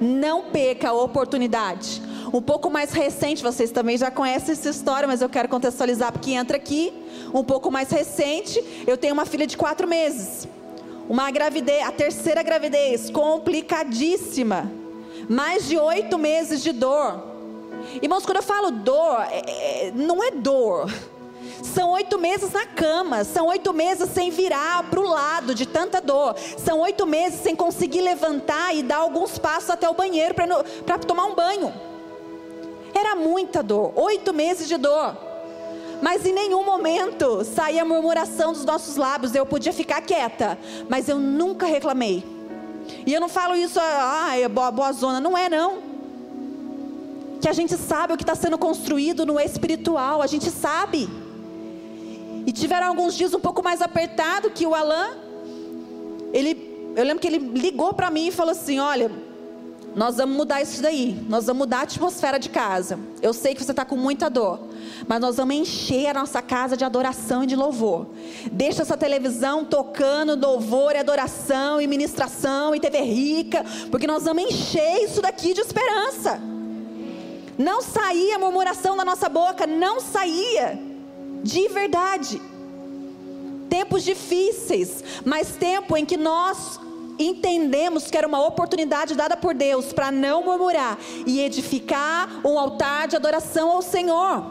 Não 0.00 0.50
perca 0.50 0.88
a 0.88 0.92
oportunidade. 0.92 2.02
Um 2.32 2.42
pouco 2.42 2.70
mais 2.70 2.92
recente, 2.92 3.42
vocês 3.42 3.70
também 3.70 3.96
já 3.96 4.10
conhecem 4.10 4.52
essa 4.52 4.70
história, 4.70 5.06
mas 5.06 5.22
eu 5.22 5.28
quero 5.28 5.48
contextualizar 5.48 6.10
porque 6.10 6.32
entra 6.32 6.56
aqui. 6.56 6.92
Um 7.32 7.44
pouco 7.44 7.70
mais 7.70 7.90
recente, 7.90 8.62
eu 8.86 8.96
tenho 8.96 9.14
uma 9.14 9.26
filha 9.26 9.46
de 9.46 9.56
quatro 9.56 9.86
meses. 9.86 10.48
Uma 11.08 11.30
gravidez, 11.30 11.86
a 11.86 11.92
terceira 11.92 12.42
gravidez, 12.42 13.10
complicadíssima. 13.10 14.72
Mais 15.28 15.68
de 15.68 15.78
oito 15.78 16.18
meses 16.18 16.62
de 16.62 16.72
dor 16.72 17.35
Irmãos, 18.02 18.24
quando 18.24 18.38
eu 18.38 18.42
falo 18.42 18.70
dor, 18.70 19.20
é, 19.30 19.88
é, 19.88 19.92
não 19.94 20.22
é 20.22 20.30
dor. 20.30 20.90
São 21.62 21.90
oito 21.90 22.18
meses 22.18 22.52
na 22.52 22.66
cama, 22.66 23.24
são 23.24 23.46
oito 23.46 23.72
meses 23.72 24.10
sem 24.10 24.30
virar 24.30 24.84
para 24.90 25.00
o 25.00 25.08
lado 25.08 25.54
de 25.54 25.66
tanta 25.66 26.00
dor, 26.00 26.34
são 26.56 26.80
oito 26.80 27.06
meses 27.06 27.40
sem 27.40 27.54
conseguir 27.54 28.00
levantar 28.00 28.74
e 28.74 28.82
dar 28.82 28.98
alguns 28.98 29.38
passos 29.38 29.70
até 29.70 29.88
o 29.88 29.94
banheiro 29.94 30.34
para 30.84 30.98
tomar 30.98 31.26
um 31.26 31.34
banho. 31.34 31.72
Era 32.94 33.14
muita 33.14 33.62
dor, 33.62 33.92
oito 33.94 34.32
meses 34.32 34.68
de 34.68 34.76
dor. 34.76 35.16
Mas 36.02 36.26
em 36.26 36.32
nenhum 36.32 36.64
momento 36.64 37.42
saía 37.44 37.84
murmuração 37.84 38.52
dos 38.52 38.64
nossos 38.64 38.96
lábios. 38.96 39.34
Eu 39.34 39.46
podia 39.46 39.72
ficar 39.72 40.02
quieta, 40.02 40.58
mas 40.88 41.08
eu 41.08 41.18
nunca 41.18 41.66
reclamei. 41.66 42.24
E 43.06 43.12
eu 43.12 43.20
não 43.20 43.28
falo 43.28 43.56
isso, 43.56 43.78
ah, 43.80 44.38
é 44.38 44.48
boa, 44.48 44.70
boa 44.70 44.92
zona. 44.92 45.20
Não 45.20 45.36
é, 45.36 45.48
não 45.48 45.95
que 47.40 47.48
a 47.48 47.52
gente 47.52 47.76
sabe 47.76 48.12
o 48.12 48.16
que 48.16 48.22
está 48.22 48.34
sendo 48.34 48.58
construído 48.58 49.24
no 49.26 49.38
espiritual, 49.38 50.22
a 50.22 50.26
gente 50.26 50.50
sabe. 50.50 51.08
E 52.46 52.52
tiveram 52.52 52.86
alguns 52.86 53.14
dias 53.14 53.34
um 53.34 53.40
pouco 53.40 53.62
mais 53.62 53.82
apertado 53.82 54.50
que 54.50 54.66
o 54.66 54.74
Alain, 54.74 55.14
ele, 56.32 56.92
eu 56.96 57.04
lembro 57.04 57.20
que 57.20 57.26
ele 57.26 57.38
ligou 57.38 57.92
para 57.92 58.10
mim 58.10 58.28
e 58.28 58.30
falou 58.30 58.52
assim: 58.52 58.78
olha, 58.78 59.10
nós 59.96 60.18
vamos 60.18 60.36
mudar 60.36 60.60
isso 60.60 60.82
daí. 60.82 61.18
Nós 61.26 61.46
vamos 61.46 61.60
mudar 61.60 61.78
a 61.78 61.82
atmosfera 61.82 62.38
de 62.38 62.50
casa. 62.50 63.00
Eu 63.22 63.32
sei 63.32 63.54
que 63.54 63.64
você 63.64 63.70
está 63.70 63.82
com 63.84 63.96
muita 63.96 64.28
dor. 64.28 64.60
Mas 65.08 65.20
nós 65.20 65.36
vamos 65.38 65.56
encher 65.56 66.08
a 66.08 66.14
nossa 66.14 66.42
casa 66.42 66.76
de 66.76 66.84
adoração 66.84 67.42
e 67.42 67.46
de 67.46 67.56
louvor. 67.56 68.06
Deixa 68.52 68.82
essa 68.82 68.96
televisão 68.96 69.64
tocando 69.64 70.38
louvor 70.38 70.94
e 70.94 70.98
adoração 70.98 71.80
e 71.80 71.86
ministração 71.86 72.74
e 72.74 72.80
TV 72.80 73.00
rica. 73.00 73.64
Porque 73.90 74.06
nós 74.06 74.24
vamos 74.24 74.44
encher 74.44 75.02
isso 75.02 75.22
daqui 75.22 75.54
de 75.54 75.62
esperança. 75.62 76.55
Não 77.58 77.80
saía 77.80 78.38
murmuração 78.38 78.96
da 78.96 79.04
nossa 79.04 79.28
boca. 79.28 79.66
Não 79.66 80.00
saía. 80.00 80.78
De 81.42 81.68
verdade. 81.68 82.40
Tempos 83.68 84.02
difíceis. 84.02 85.02
Mas 85.24 85.56
tempo 85.56 85.96
em 85.96 86.04
que 86.04 86.16
nós 86.16 86.78
entendemos 87.18 88.10
que 88.10 88.16
era 88.16 88.26
uma 88.26 88.44
oportunidade 88.44 89.14
dada 89.14 89.36
por 89.36 89.54
Deus 89.54 89.92
para 89.92 90.10
não 90.10 90.42
murmurar 90.42 90.98
e 91.26 91.40
edificar 91.40 92.28
um 92.44 92.58
altar 92.58 93.08
de 93.08 93.16
adoração 93.16 93.70
ao 93.70 93.82
Senhor. 93.82 94.44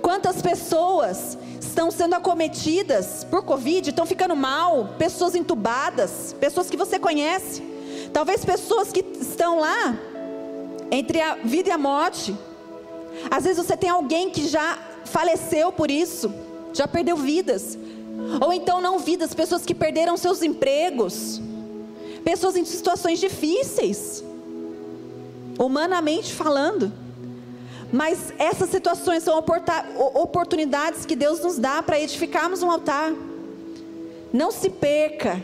Quantas 0.00 0.40
pessoas 0.40 1.36
estão 1.60 1.90
sendo 1.90 2.14
acometidas 2.14 3.24
por 3.24 3.42
Covid, 3.42 3.90
estão 3.90 4.06
ficando 4.06 4.36
mal, 4.36 4.90
pessoas 4.98 5.34
entubadas, 5.34 6.34
pessoas 6.38 6.70
que 6.70 6.76
você 6.76 6.98
conhece, 6.98 7.62
talvez 8.12 8.44
pessoas 8.44 8.92
que 8.92 9.04
estão 9.20 9.58
lá 9.58 9.98
entre 10.90 11.20
a 11.20 11.36
vida 11.36 11.68
e 11.68 11.72
a 11.72 11.78
morte. 11.78 12.34
Às 13.30 13.44
vezes 13.44 13.64
você 13.64 13.76
tem 13.76 13.90
alguém 13.90 14.30
que 14.30 14.48
já 14.48 14.78
faleceu 15.04 15.70
por 15.72 15.90
isso, 15.90 16.32
já 16.72 16.88
perdeu 16.88 17.16
vidas. 17.16 17.78
Ou 18.40 18.52
então 18.52 18.80
não 18.80 18.98
vidas, 18.98 19.34
pessoas 19.34 19.64
que 19.64 19.74
perderam 19.74 20.16
seus 20.16 20.42
empregos, 20.42 21.40
pessoas 22.24 22.56
em 22.56 22.64
situações 22.64 23.18
difíceis, 23.18 24.24
humanamente 25.58 26.32
falando. 26.32 26.92
Mas 27.92 28.32
essas 28.38 28.70
situações 28.70 29.22
são 29.22 29.38
oportunidades 30.14 31.06
que 31.06 31.14
Deus 31.14 31.40
nos 31.40 31.58
dá 31.58 31.82
para 31.82 32.00
edificarmos 32.00 32.62
um 32.62 32.70
altar. 32.70 33.12
Não 34.32 34.50
se 34.50 34.68
perca, 34.68 35.40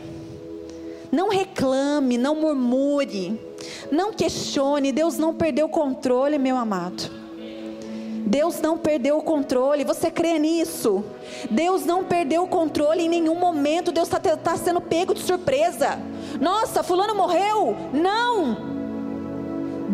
não 1.11 1.29
reclame, 1.29 2.17
não 2.17 2.35
murmure, 2.35 3.39
não 3.91 4.13
questione. 4.13 4.91
Deus 4.91 5.17
não 5.17 5.33
perdeu 5.33 5.65
o 5.65 5.69
controle, 5.69 6.37
meu 6.37 6.57
amado. 6.57 7.21
Deus 8.25 8.61
não 8.61 8.77
perdeu 8.77 9.17
o 9.17 9.23
controle. 9.23 9.83
Você 9.83 10.09
crê 10.09 10.39
nisso? 10.39 11.03
Deus 11.49 11.85
não 11.85 12.03
perdeu 12.03 12.43
o 12.43 12.47
controle 12.47 13.03
em 13.03 13.09
nenhum 13.09 13.35
momento. 13.35 13.91
Deus 13.91 14.07
está 14.07 14.19
tá 14.37 14.55
sendo 14.55 14.79
pego 14.79 15.13
de 15.13 15.21
surpresa. 15.21 15.99
Nossa, 16.39 16.83
Fulano 16.83 17.15
morreu? 17.15 17.75
Não. 17.91 18.57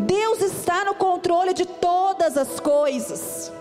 Deus 0.06 0.42
está 0.42 0.86
no 0.86 0.94
controle 0.96 1.54
de 1.54 1.66
todas 1.66 2.38
as 2.38 2.60
coisas. 2.60 3.52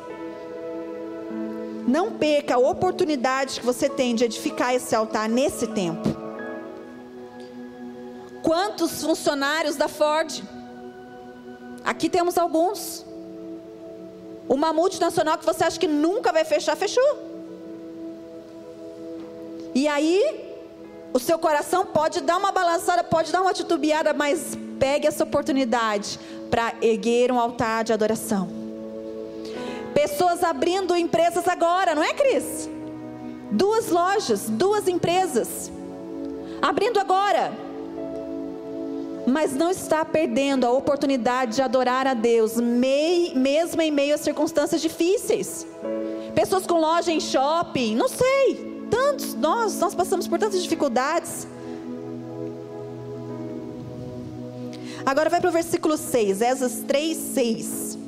Não 1.86 2.12
perca 2.12 2.56
a 2.56 2.58
oportunidade 2.58 3.60
que 3.60 3.66
você 3.66 3.88
tem 3.88 4.14
de 4.14 4.24
edificar 4.24 4.74
esse 4.74 4.94
altar 4.94 5.28
nesse 5.28 5.68
tempo. 5.68 6.25
Quantos 8.46 9.02
funcionários 9.02 9.74
da 9.74 9.88
Ford? 9.88 10.40
Aqui 11.84 12.08
temos 12.08 12.38
alguns. 12.38 13.04
Uma 14.48 14.72
multinacional 14.72 15.36
que 15.36 15.44
você 15.44 15.64
acha 15.64 15.80
que 15.80 15.88
nunca 15.88 16.32
vai 16.32 16.44
fechar, 16.44 16.76
fechou. 16.76 17.02
E 19.74 19.88
aí, 19.88 20.22
o 21.12 21.18
seu 21.18 21.40
coração 21.40 21.86
pode 21.86 22.20
dar 22.20 22.36
uma 22.36 22.52
balançada, 22.52 23.02
pode 23.02 23.32
dar 23.32 23.42
uma 23.42 23.52
titubeada, 23.52 24.12
mas 24.12 24.56
pegue 24.78 25.08
essa 25.08 25.24
oportunidade 25.24 26.20
para 26.48 26.72
erguer 26.80 27.32
um 27.32 27.40
altar 27.40 27.82
de 27.82 27.92
adoração. 27.92 28.48
Pessoas 29.92 30.44
abrindo 30.44 30.94
empresas 30.94 31.48
agora, 31.48 31.96
não 31.96 32.02
é, 32.04 32.14
Cris? 32.14 32.70
Duas 33.50 33.88
lojas, 33.88 34.48
duas 34.48 34.86
empresas. 34.86 35.68
Abrindo 36.62 37.00
agora 37.00 37.65
mas 39.26 39.52
não 39.52 39.70
está 39.70 40.04
perdendo 40.04 40.64
a 40.64 40.70
oportunidade 40.70 41.56
de 41.56 41.62
adorar 41.62 42.06
a 42.06 42.14
Deus, 42.14 42.60
mei, 42.60 43.34
mesmo 43.34 43.82
em 43.82 43.90
meio 43.90 44.14
a 44.14 44.18
circunstâncias 44.18 44.80
difíceis. 44.80 45.66
Pessoas 46.32 46.64
com 46.64 46.78
loja 46.78 47.10
em 47.10 47.18
shopping, 47.18 47.96
não 47.96 48.08
sei, 48.08 48.86
tantos, 48.88 49.34
nós, 49.34 49.78
nós 49.80 49.94
passamos 49.96 50.28
por 50.28 50.38
tantas 50.38 50.62
dificuldades. 50.62 51.48
Agora 55.04 55.28
vai 55.28 55.40
para 55.40 55.50
o 55.50 55.52
versículo 55.52 55.96
6, 55.96 56.40
Esas 56.40 56.82
3, 56.86 57.16
6. 57.16 57.98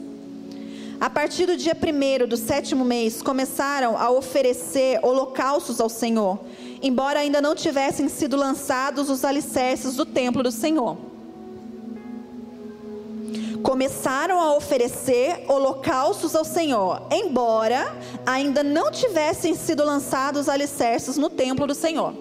A 1.01 1.09
partir 1.09 1.47
do 1.47 1.57
dia 1.57 1.75
primeiro 1.75 2.27
do 2.27 2.37
sétimo 2.37 2.85
mês, 2.85 3.23
começaram 3.23 3.97
a 3.97 4.11
oferecer 4.11 4.99
holocaustos 5.03 5.81
ao 5.81 5.89
Senhor, 5.89 6.41
embora 6.83 7.21
ainda 7.21 7.41
não 7.41 7.55
tivessem 7.55 8.09
sido 8.09 8.37
lançados 8.37 9.09
os 9.09 9.25
alicerces 9.25 9.95
do 9.95 10.05
templo 10.05 10.43
do 10.43 10.51
Senhor 10.51 11.08
começaram 13.63 14.41
a 14.41 14.55
oferecer 14.55 15.45
holocaustos 15.49 16.35
ao 16.35 16.45
Senhor, 16.45 17.03
embora 17.11 17.97
ainda 18.25 18.63
não 18.63 18.91
tivessem 18.91 19.55
sido 19.55 19.85
lançados 19.85 20.49
alicerces 20.49 21.17
no 21.17 21.29
templo 21.29 21.67
do 21.67 21.75
Senhor. 21.75 22.15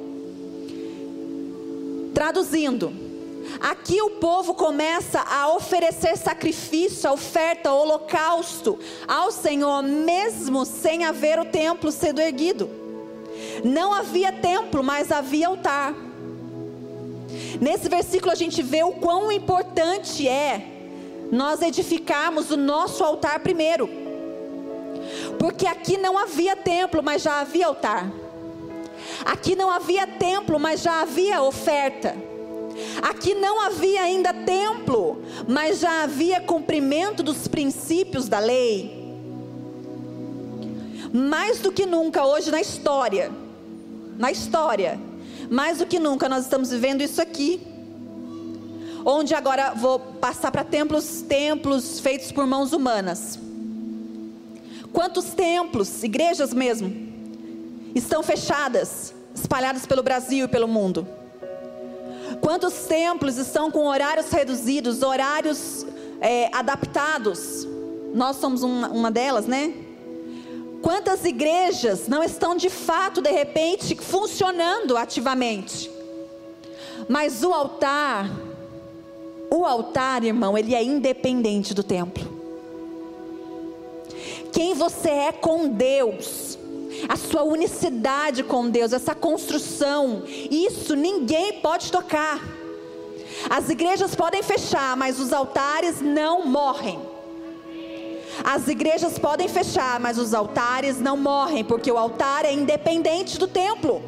Traduzindo, 2.13 2.91
aqui 3.60 4.02
o 4.02 4.12
povo 4.12 4.54
começa 4.54 5.21
a 5.21 5.54
oferecer 5.54 6.17
sacrifício, 6.17 7.12
oferta, 7.12 7.71
holocausto 7.71 8.80
ao 9.08 9.32
Senhor, 9.32 9.84
mesmo 9.84 10.65
sem 10.65 11.06
haver 11.06 11.39
o 11.39 11.45
templo 11.45 11.91
sendo 11.91 12.19
erguido. 12.19 12.69
Não 13.63 13.93
havia 13.93 14.32
templo, 14.32 14.84
mas 14.84 15.12
havia 15.12 15.47
altar. 15.47 15.93
Nesse 17.62 17.88
versículo 17.88 18.32
a 18.32 18.36
gente 18.36 18.63
vê 18.63 18.84
o 18.84 18.93
quão 18.93 19.32
importante 19.32 20.28
é 20.28 20.77
nós 21.32 21.62
edificarmos 21.62 22.52
o 22.52 22.58
nosso 22.58 23.04
altar 23.04 23.40
primeiro. 23.40 23.90
Porque 25.40 25.66
aqui 25.66 25.98
não 25.98 26.18
havia 26.18 26.56
templo, 26.56 27.02
mas 27.04 27.22
já 27.22 27.40
havia 27.40 27.68
altar. 27.68 28.12
Aqui 29.26 29.56
não 29.56 29.70
havia 29.70 30.08
templo, 30.08 30.60
mas 30.60 30.82
já 30.82 31.02
havia 31.02 31.42
oferta. 31.42 32.16
Aqui 33.02 33.34
não 33.34 33.60
havia 33.60 34.02
ainda 34.02 34.34
templo, 34.34 35.22
mas 35.48 35.80
já 35.80 36.04
havia 36.04 36.40
cumprimento 36.40 37.24
dos 37.24 37.48
princípios 37.48 38.28
da 38.28 38.40
lei. 38.40 38.96
Mais 41.13 41.60
do 41.60 41.72
que 41.72 41.86
nunca 41.86 42.26
hoje 42.26 42.52
na 42.52 42.62
história, 42.62 43.32
na 44.18 44.32
história, 44.32 45.00
mais 45.50 45.80
do 45.80 45.86
que 45.86 46.00
nunca 46.00 46.28
nós 46.28 46.44
estamos 46.44 46.70
vivendo 46.70 47.02
isso 47.02 47.22
aqui 47.22 47.77
onde 49.10 49.34
agora 49.34 49.74
vou 49.74 50.00
passar 50.00 50.52
para 50.52 50.65
templos, 50.65 51.22
templos 51.22 52.02
feitos 52.02 52.30
por 52.30 52.46
mãos 52.46 52.74
humanas. 52.74 53.39
Quantos 54.91 55.28
templos, 55.28 56.04
igrejas 56.04 56.54
mesmo, 56.54 56.93
estão 57.96 58.22
fechadas, 58.22 59.13
espalhadas 59.34 59.86
pelo 59.86 60.04
Brasil 60.04 60.43
e 60.43 60.48
pelo 60.50 60.67
mundo? 60.67 61.08
Quantos 62.41 62.74
templos 62.86 63.38
estão 63.38 63.72
com 63.72 63.88
horários 63.88 64.30
reduzidos, 64.30 65.02
horários 65.02 65.86
é, 66.20 66.54
adaptados? 66.54 67.65
Nós 68.13 68.36
somos 68.36 68.62
uma, 68.62 68.89
uma 68.89 69.10
delas, 69.10 69.48
né? 69.48 69.74
Quantas 70.82 71.24
igrejas 71.24 72.10
não 72.10 72.22
estão 72.22 72.58
de 72.58 72.70
fato, 72.70 73.22
de 73.22 73.32
repente, 73.32 73.96
funcionando 73.96 74.98
ativamente? 74.98 75.89
Mas 77.08 77.41
o 77.41 77.54
altar 77.54 78.46
o 79.49 79.65
altar, 79.65 80.23
irmão, 80.23 80.57
ele 80.57 80.75
é 80.75 80.83
independente 80.83 81.73
do 81.73 81.83
templo. 81.83 82.38
Quem 84.51 84.73
você 84.73 85.10
é 85.10 85.31
com 85.31 85.67
Deus, 85.69 86.57
a 87.07 87.15
sua 87.15 87.43
unicidade 87.43 88.43
com 88.43 88.69
Deus, 88.69 88.93
essa 88.93 89.13
construção, 89.13 90.23
isso 90.25 90.95
ninguém 90.95 91.60
pode 91.62 91.91
tocar. 91.91 92.41
As 93.49 93.69
igrejas 93.69 94.15
podem 94.15 94.41
fechar, 94.41 94.97
mas 94.97 95.19
os 95.19 95.31
altares 95.31 96.01
não 96.01 96.45
morrem. 96.45 96.99
As 98.43 98.67
igrejas 98.67 99.17
podem 99.17 99.47
fechar, 99.47 99.99
mas 99.99 100.17
os 100.17 100.33
altares 100.33 100.99
não 100.99 101.17
morrem, 101.17 101.63
porque 101.63 101.91
o 101.91 101.97
altar 101.97 102.45
é 102.45 102.53
independente 102.53 103.38
do 103.38 103.47
templo. 103.47 104.01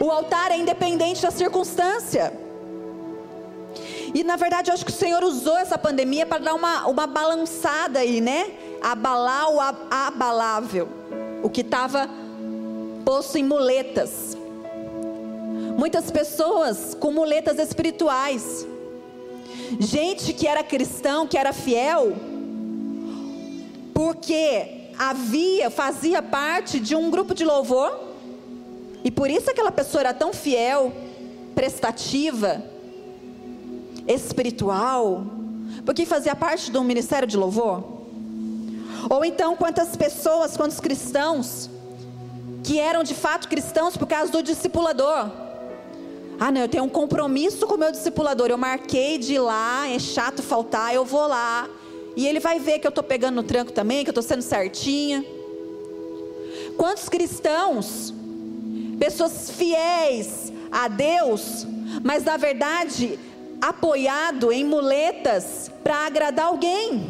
O 0.00 0.10
altar 0.10 0.50
é 0.50 0.58
independente 0.58 1.22
da 1.22 1.30
circunstância. 1.30 2.45
E 4.16 4.24
na 4.24 4.34
verdade 4.34 4.70
eu 4.70 4.74
acho 4.74 4.82
que 4.82 4.90
o 4.90 4.94
Senhor 4.94 5.22
usou 5.22 5.58
essa 5.58 5.76
pandemia 5.76 6.24
para 6.24 6.38
dar 6.38 6.54
uma, 6.54 6.86
uma 6.86 7.06
balançada 7.06 7.98
aí, 7.98 8.18
né? 8.18 8.50
Abalar 8.80 9.50
o 9.50 9.60
abalável, 9.90 10.88
o 11.42 11.50
que 11.50 11.60
estava 11.60 12.08
posto 13.04 13.36
em 13.36 13.44
muletas. 13.44 14.34
Muitas 15.76 16.10
pessoas 16.10 16.96
com 16.98 17.12
muletas 17.12 17.58
espirituais. 17.58 18.66
Gente 19.78 20.32
que 20.32 20.46
era 20.46 20.64
cristão, 20.64 21.26
que 21.26 21.36
era 21.36 21.52
fiel, 21.52 22.16
porque 23.92 24.92
havia, 24.98 25.68
fazia 25.68 26.22
parte 26.22 26.80
de 26.80 26.96
um 26.96 27.10
grupo 27.10 27.34
de 27.34 27.44
louvor, 27.44 28.00
e 29.04 29.10
por 29.10 29.28
isso 29.28 29.50
aquela 29.50 29.70
pessoa 29.70 30.00
era 30.00 30.14
tão 30.14 30.32
fiel, 30.32 30.90
prestativa, 31.54 32.64
espiritual, 34.06 35.24
porque 35.84 36.06
fazia 36.06 36.34
parte 36.34 36.70
de 36.70 36.78
um 36.78 36.84
ministério 36.84 37.26
de 37.26 37.36
louvor. 37.36 37.84
Ou 39.08 39.24
então, 39.24 39.54
quantas 39.56 39.96
pessoas, 39.96 40.56
quantos 40.56 40.80
cristãos, 40.80 41.70
que 42.64 42.80
eram 42.80 43.04
de 43.04 43.14
fato 43.14 43.48
cristãos 43.48 43.96
por 43.96 44.06
causa 44.06 44.32
do 44.32 44.42
discipulador. 44.42 45.30
Ah, 46.38 46.50
não, 46.50 46.60
eu 46.60 46.68
tenho 46.68 46.84
um 46.84 46.88
compromisso 46.88 47.66
com 47.66 47.74
o 47.74 47.78
meu 47.78 47.92
discipulador. 47.92 48.48
Eu 48.48 48.58
marquei 48.58 49.16
de 49.18 49.34
ir 49.34 49.38
lá, 49.38 49.88
é 49.88 49.98
chato 49.98 50.42
faltar, 50.42 50.94
eu 50.94 51.04
vou 51.04 51.26
lá. 51.26 51.68
E 52.16 52.26
ele 52.26 52.40
vai 52.40 52.58
ver 52.58 52.78
que 52.78 52.86
eu 52.86 52.90
estou 52.90 53.04
pegando 53.04 53.36
no 53.36 53.42
tranco 53.42 53.72
também, 53.72 54.02
que 54.02 54.10
eu 54.10 54.12
estou 54.12 54.22
sendo 54.22 54.42
certinha. 54.42 55.24
Quantos 56.76 57.08
cristãos, 57.08 58.12
pessoas 58.98 59.50
fiéis 59.50 60.52
a 60.70 60.88
Deus, 60.88 61.66
mas 62.02 62.24
na 62.24 62.36
verdade 62.36 63.18
apoiado 63.68 64.52
em 64.52 64.64
muletas 64.64 65.70
para 65.82 66.06
agradar 66.06 66.46
alguém, 66.46 67.04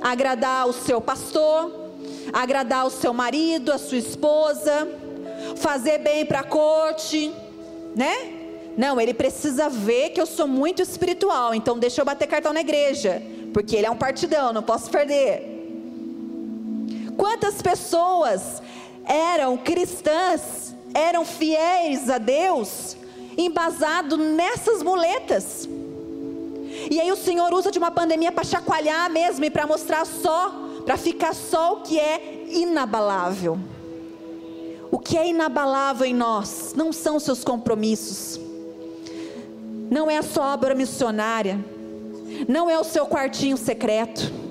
agradar 0.00 0.68
o 0.68 0.72
seu 0.72 1.00
pastor, 1.00 1.90
agradar 2.32 2.84
o 2.84 2.90
seu 2.90 3.14
marido, 3.14 3.72
a 3.72 3.78
sua 3.78 3.98
esposa, 3.98 4.88
fazer 5.56 5.98
bem 5.98 6.26
para 6.26 6.40
a 6.40 6.44
corte, 6.44 7.32
né? 7.94 8.34
Não, 8.76 9.00
ele 9.00 9.14
precisa 9.14 9.68
ver 9.68 10.10
que 10.10 10.20
eu 10.20 10.26
sou 10.26 10.48
muito 10.48 10.82
espiritual, 10.82 11.54
então 11.54 11.78
deixa 11.78 12.00
eu 12.00 12.04
bater 12.04 12.26
cartão 12.26 12.52
na 12.52 12.60
igreja, 12.60 13.22
porque 13.54 13.76
ele 13.76 13.86
é 13.86 13.90
um 13.90 13.96
partidão, 13.96 14.52
não 14.52 14.62
posso 14.62 14.90
perder. 14.90 15.54
Quantas 17.16 17.62
pessoas 17.62 18.60
eram 19.04 19.56
cristãs, 19.56 20.74
eram 20.92 21.24
fiéis 21.24 22.10
a 22.10 22.18
Deus, 22.18 22.96
embasado 23.38 24.16
nessas 24.16 24.82
muletas? 24.82 25.68
E 26.90 27.00
aí 27.00 27.10
o 27.10 27.16
Senhor 27.16 27.52
usa 27.54 27.70
de 27.70 27.78
uma 27.78 27.90
pandemia 27.90 28.32
para 28.32 28.44
chacoalhar 28.44 29.10
mesmo 29.10 29.44
e 29.44 29.50
para 29.50 29.66
mostrar 29.66 30.04
só, 30.04 30.52
para 30.84 30.96
ficar 30.96 31.34
só 31.34 31.74
o 31.74 31.80
que 31.82 31.98
é 31.98 32.46
inabalável. 32.50 33.58
O 34.90 34.98
que 34.98 35.16
é 35.16 35.28
inabalável 35.28 36.06
em 36.06 36.14
nós 36.14 36.74
não 36.76 36.92
são 36.92 37.16
os 37.16 37.22
seus 37.22 37.44
compromissos, 37.44 38.40
não 39.90 40.10
é 40.10 40.16
a 40.16 40.22
sua 40.22 40.52
obra 40.54 40.74
missionária, 40.74 41.62
não 42.48 42.68
é 42.70 42.78
o 42.78 42.84
seu 42.84 43.06
quartinho 43.06 43.56
secreto. 43.56 44.47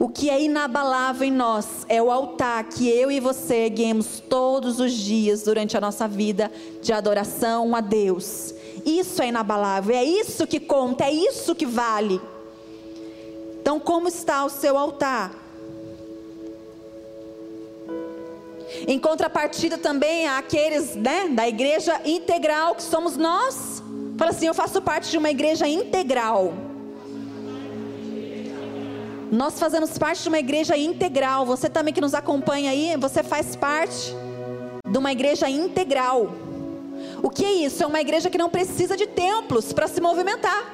O 0.00 0.08
que 0.08 0.30
é 0.30 0.40
inabalável 0.40 1.26
em 1.26 1.30
nós 1.30 1.84
é 1.88 2.02
o 2.02 2.10
altar 2.10 2.64
que 2.64 2.88
eu 2.88 3.10
e 3.10 3.20
você 3.20 3.66
erguemos 3.66 4.20
todos 4.20 4.80
os 4.80 4.92
dias 4.92 5.42
durante 5.42 5.76
a 5.76 5.80
nossa 5.80 6.08
vida 6.08 6.50
de 6.80 6.92
adoração 6.92 7.74
a 7.74 7.80
Deus. 7.80 8.54
Isso 8.84 9.22
é 9.22 9.28
inabalável, 9.28 9.94
é 9.94 10.04
isso 10.04 10.46
que 10.46 10.58
conta, 10.58 11.04
é 11.04 11.12
isso 11.12 11.54
que 11.54 11.66
vale. 11.66 12.20
Então, 13.60 13.78
como 13.78 14.08
está 14.08 14.44
o 14.44 14.48
seu 14.48 14.76
altar? 14.76 15.32
Em 18.88 18.98
contrapartida 18.98 19.76
também 19.76 20.26
aqueles 20.26 20.96
né, 20.96 21.28
da 21.28 21.46
igreja 21.46 22.00
integral 22.04 22.74
que 22.74 22.82
somos 22.82 23.16
nós. 23.16 23.82
Fala 24.16 24.30
assim: 24.30 24.46
eu 24.46 24.54
faço 24.54 24.80
parte 24.80 25.10
de 25.10 25.18
uma 25.18 25.30
igreja 25.30 25.68
integral. 25.68 26.71
Nós 29.32 29.58
fazemos 29.58 29.96
parte 29.96 30.24
de 30.24 30.28
uma 30.28 30.38
igreja 30.38 30.76
integral. 30.76 31.46
Você 31.46 31.66
também 31.66 31.94
que 31.94 32.02
nos 32.02 32.12
acompanha 32.12 32.70
aí, 32.70 32.94
você 32.98 33.22
faz 33.22 33.56
parte 33.56 34.14
de 34.86 34.98
uma 34.98 35.10
igreja 35.10 35.48
integral. 35.48 36.34
O 37.22 37.30
que 37.30 37.42
é 37.42 37.50
isso? 37.50 37.82
É 37.82 37.86
uma 37.86 37.98
igreja 37.98 38.28
que 38.28 38.36
não 38.36 38.50
precisa 38.50 38.94
de 38.94 39.06
templos 39.06 39.72
para 39.72 39.88
se 39.88 40.02
movimentar. 40.02 40.70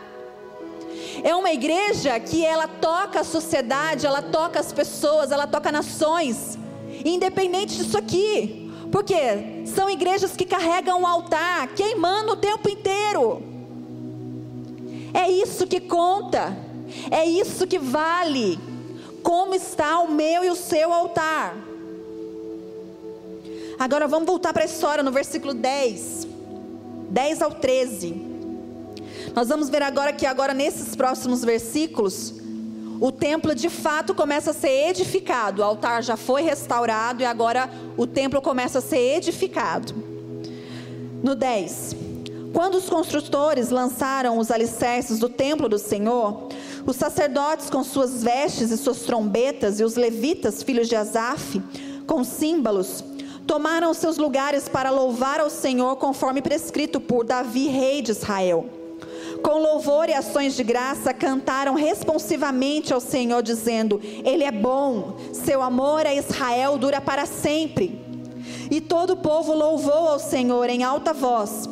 É 1.23 1.37
uma 1.37 1.53
igreja 1.53 2.19
que 2.19 2.45
ela 2.45 2.67
toca 2.67 3.21
a 3.21 3.25
sociedade, 3.25 4.05
ela 4.05 4.23
toca 4.23 4.59
as 4.59 4.73
pessoas, 4.73 5.31
ela 5.31 5.47
toca 5.47 5.71
nações 5.71 6.59
independente 7.05 7.77
disso 7.77 7.97
aqui. 7.97 8.73
Porque 8.91 9.67
são 9.67 9.89
igrejas 9.89 10.35
que 10.35 10.45
carregam 10.45 11.03
o 11.03 11.07
altar, 11.07 11.69
queimando 11.77 12.33
o 12.33 12.37
tempo 12.37 12.69
inteiro. 12.69 13.41
É 15.15 15.31
isso 15.31 15.65
que 15.65 15.79
conta. 15.79 16.68
É 17.11 17.25
isso 17.25 17.67
que 17.67 17.79
vale. 17.79 18.59
Como 19.23 19.55
está 19.55 20.01
o 20.01 20.11
meu 20.11 20.45
e 20.45 20.51
o 20.51 20.57
seu 20.57 20.93
altar? 20.93 21.57
Agora 23.79 24.09
vamos 24.09 24.27
voltar 24.27 24.53
para 24.53 24.63
a 24.63 24.67
história 24.67 25.05
no 25.05 25.13
versículo 25.13 25.55
10. 25.55 26.27
10 27.11 27.43
ao 27.43 27.53
13. 27.53 28.29
Nós 29.35 29.49
vamos 29.49 29.69
ver 29.69 29.83
agora 29.83 30.13
que 30.13 30.27
agora 30.27 30.53
nesses 30.53 30.97
próximos 30.97 31.45
versículos 31.45 32.35
o 33.01 33.13
templo 33.13 33.55
de 33.55 33.69
fato 33.69 34.15
começa 34.15 34.51
a 34.51 34.55
ser 34.55 34.89
edificado. 34.89 35.63
O 35.63 35.65
altar 35.65 36.03
já 36.03 36.17
foi 36.17 36.43
restaurado 36.43 37.23
e 37.23 37.27
agora 37.27 37.71
o 37.97 38.07
templo 38.07 38.43
começa 38.43 38.79
a 38.79 38.83
ser 38.83 39.17
edificado. 39.17 39.95
No 41.23 41.35
10. 41.35 41.97
Quando 42.53 42.77
os 42.77 42.89
construtores 42.89 43.71
lançaram 43.71 44.39
os 44.39 44.51
alicerces 44.51 45.19
do 45.19 45.29
templo 45.29 45.69
do 45.69 45.79
Senhor, 45.79 46.49
os 46.87 46.97
sacerdotes 46.97 47.71
com 47.71 47.83
suas 47.85 48.23
vestes 48.23 48.71
e 48.71 48.77
suas 48.77 49.01
trombetas 49.01 49.81
e 49.81 49.85
os 49.85 49.97
levitas, 49.97 50.63
filhos 50.63 50.89
de 50.89 50.97
Asaf, 50.97 51.61
com 52.07 52.25
símbolos, 52.25 53.05
tomaram 53.47 53.95
seus 53.95 54.19
lugares 54.19 54.69
para 54.69 54.91
louvar 54.91 55.41
ao 55.41 55.49
Senhor 55.49 55.97
conforme 55.97 56.43
prescrito 56.43 57.01
por 57.01 57.25
Davi, 57.25 57.69
rei 57.69 58.03
de 58.03 58.11
Israel. 58.11 58.67
Com 59.43 59.59
louvor 59.59 60.09
e 60.09 60.15
ações 60.15 60.55
de 60.55 60.65
graça, 60.65 61.15
cantaram 61.15 61.75
responsivamente 61.75 62.93
ao 62.93 63.01
Senhor, 63.01 63.43
dizendo: 63.43 64.01
Ele 64.03 64.45
é 64.45 64.51
bom, 64.51 65.17
seu 65.33 65.63
amor 65.63 66.07
a 66.07 66.15
Israel 66.15 66.77
dura 66.77 67.01
para 67.01 67.25
sempre. 67.25 68.05
E 68.71 68.81
todo 68.81 69.11
o 69.11 69.17
povo 69.17 69.55
louvou 69.55 70.09
ao 70.09 70.19
Senhor 70.19 70.69
em 70.69 70.83
alta 70.83 71.13
voz, 71.13 71.69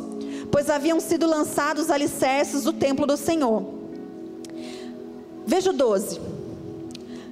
pois 0.50 0.70
haviam 0.70 1.00
sido 1.00 1.26
lançados 1.26 1.84
os 1.84 1.90
alicerces 1.90 2.62
do 2.62 2.72
templo 2.72 3.06
do 3.06 3.16
Senhor. 3.16 3.75
Veja 5.46 5.70
o 5.70 5.72
12. 5.72 6.20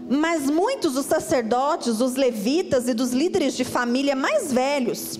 Mas 0.08 0.48
muitos 0.48 0.94
dos 0.94 1.06
sacerdotes, 1.06 1.98
dos 1.98 2.14
levitas 2.14 2.88
e 2.88 2.94
dos 2.94 3.10
líderes 3.12 3.54
de 3.54 3.64
família 3.64 4.14
mais 4.14 4.52
velhos, 4.52 5.18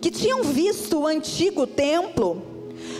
que 0.00 0.10
tinham 0.10 0.42
visto 0.44 1.00
o 1.00 1.06
antigo 1.06 1.66
templo, 1.66 2.42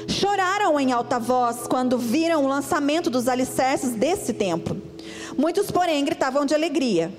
choraram 0.08 0.80
em 0.80 0.92
alta 0.92 1.18
voz 1.18 1.66
quando 1.68 1.96
viram 1.96 2.44
o 2.44 2.48
lançamento 2.48 3.08
dos 3.08 3.28
alicerces 3.28 3.90
desse 3.92 4.32
templo. 4.32 4.80
Muitos, 5.38 5.70
porém, 5.70 6.04
gritavam 6.04 6.44
de 6.44 6.54
alegria. 6.54 7.12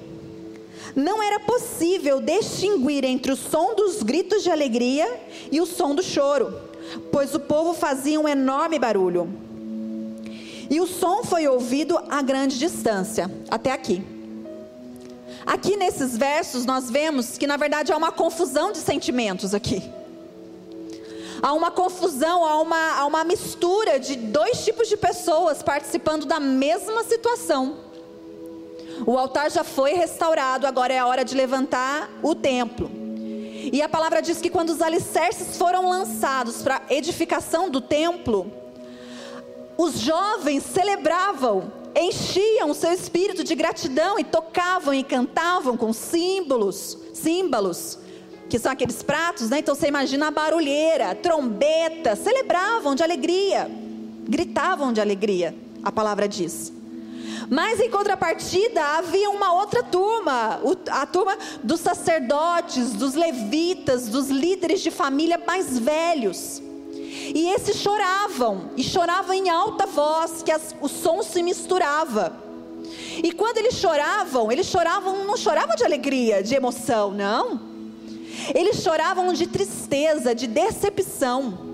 Não 0.95 1.23
era 1.23 1.39
possível 1.39 2.19
distinguir 2.19 3.05
entre 3.05 3.31
o 3.31 3.37
som 3.37 3.73
dos 3.75 4.03
gritos 4.03 4.43
de 4.43 4.51
alegria 4.51 5.21
e 5.51 5.61
o 5.61 5.65
som 5.65 5.95
do 5.95 6.03
choro, 6.03 6.53
pois 7.11 7.33
o 7.33 7.39
povo 7.39 7.73
fazia 7.73 8.19
um 8.19 8.27
enorme 8.27 8.77
barulho. 8.77 9.50
E 10.71 10.81
o 10.81 10.87
som 10.87 11.23
foi 11.23 11.47
ouvido 11.47 11.99
a 12.09 12.23
grande 12.23 12.57
distância, 12.57 13.29
até 13.51 13.71
aqui. 13.71 14.03
Aqui 15.45 15.77
nesses 15.77 16.17
versos 16.17 16.65
nós 16.65 16.89
vemos 16.89 17.37
que 17.37 17.45
na 17.45 17.57
verdade 17.57 17.91
há 17.91 17.97
uma 17.97 18.11
confusão 18.11 18.71
de 18.71 18.79
sentimentos 18.79 19.53
aqui 19.53 19.83
há 21.41 21.53
uma 21.53 21.71
confusão, 21.71 22.45
há 22.45 22.61
uma, 22.61 22.99
há 22.99 23.05
uma 23.05 23.23
mistura 23.23 23.99
de 23.99 24.15
dois 24.15 24.63
tipos 24.63 24.87
de 24.87 24.95
pessoas 24.95 25.63
participando 25.63 26.25
da 26.25 26.39
mesma 26.39 27.03
situação. 27.03 27.77
O 29.05 29.17
altar 29.17 29.49
já 29.49 29.63
foi 29.63 29.93
restaurado, 29.93 30.67
agora 30.67 30.93
é 30.93 30.99
a 30.99 31.07
hora 31.07 31.25
de 31.25 31.33
levantar 31.33 32.09
o 32.21 32.35
templo. 32.35 32.91
E 33.73 33.81
a 33.81 33.89
palavra 33.89 34.21
diz 34.21 34.39
que 34.39 34.49
quando 34.49 34.69
os 34.69 34.81
alicerces 34.81 35.57
foram 35.57 35.89
lançados 35.89 36.61
para 36.61 36.81
edificação 36.89 37.69
do 37.69 37.81
templo, 37.81 38.51
os 39.77 39.99
jovens 39.99 40.63
celebravam, 40.63 41.71
enchiam 41.95 42.69
o 42.69 42.75
seu 42.75 42.91
espírito 42.91 43.43
de 43.43 43.55
gratidão 43.55 44.19
e 44.19 44.23
tocavam 44.23 44.93
e 44.93 45.03
cantavam 45.03 45.75
com 45.75 45.91
símbolos, 45.91 46.97
símbolos 47.13 47.99
que 48.49 48.59
são 48.59 48.71
aqueles 48.71 49.01
pratos, 49.01 49.49
né? 49.49 49.59
Então 49.59 49.73
você 49.73 49.87
imagina 49.87 50.27
a 50.27 50.31
barulheira, 50.31 51.15
trombeta, 51.15 52.17
celebravam 52.17 52.93
de 52.93 53.01
alegria, 53.01 53.71
gritavam 54.27 54.91
de 54.91 54.99
alegria, 54.99 55.55
a 55.81 55.91
palavra 55.91 56.27
diz. 56.27 56.73
Mas 57.49 57.79
em 57.79 57.89
contrapartida, 57.89 58.81
havia 58.97 59.29
uma 59.29 59.53
outra 59.53 59.83
turma, 59.83 60.59
a 60.89 61.05
turma 61.05 61.37
dos 61.63 61.79
sacerdotes, 61.79 62.93
dos 62.93 63.13
levitas, 63.13 64.07
dos 64.07 64.29
líderes 64.29 64.81
de 64.81 64.91
família 64.91 65.41
mais 65.45 65.79
velhos. 65.79 66.61
E 67.13 67.49
esses 67.49 67.75
choravam, 67.75 68.71
e 68.77 68.83
choravam 68.83 69.33
em 69.33 69.49
alta 69.49 69.85
voz, 69.85 70.41
que 70.41 70.51
as, 70.51 70.73
o 70.79 70.87
som 70.87 71.21
se 71.21 71.43
misturava. 71.43 72.33
E 73.21 73.33
quando 73.33 73.57
eles 73.57 73.75
choravam, 73.75 74.49
eles 74.49 74.67
choravam, 74.67 75.25
não 75.25 75.35
choravam 75.35 75.75
de 75.75 75.83
alegria, 75.83 76.41
de 76.41 76.55
emoção, 76.55 77.11
não. 77.11 77.59
Eles 78.55 78.77
choravam 78.77 79.33
de 79.33 79.45
tristeza, 79.45 80.33
de 80.33 80.47
decepção. 80.47 81.69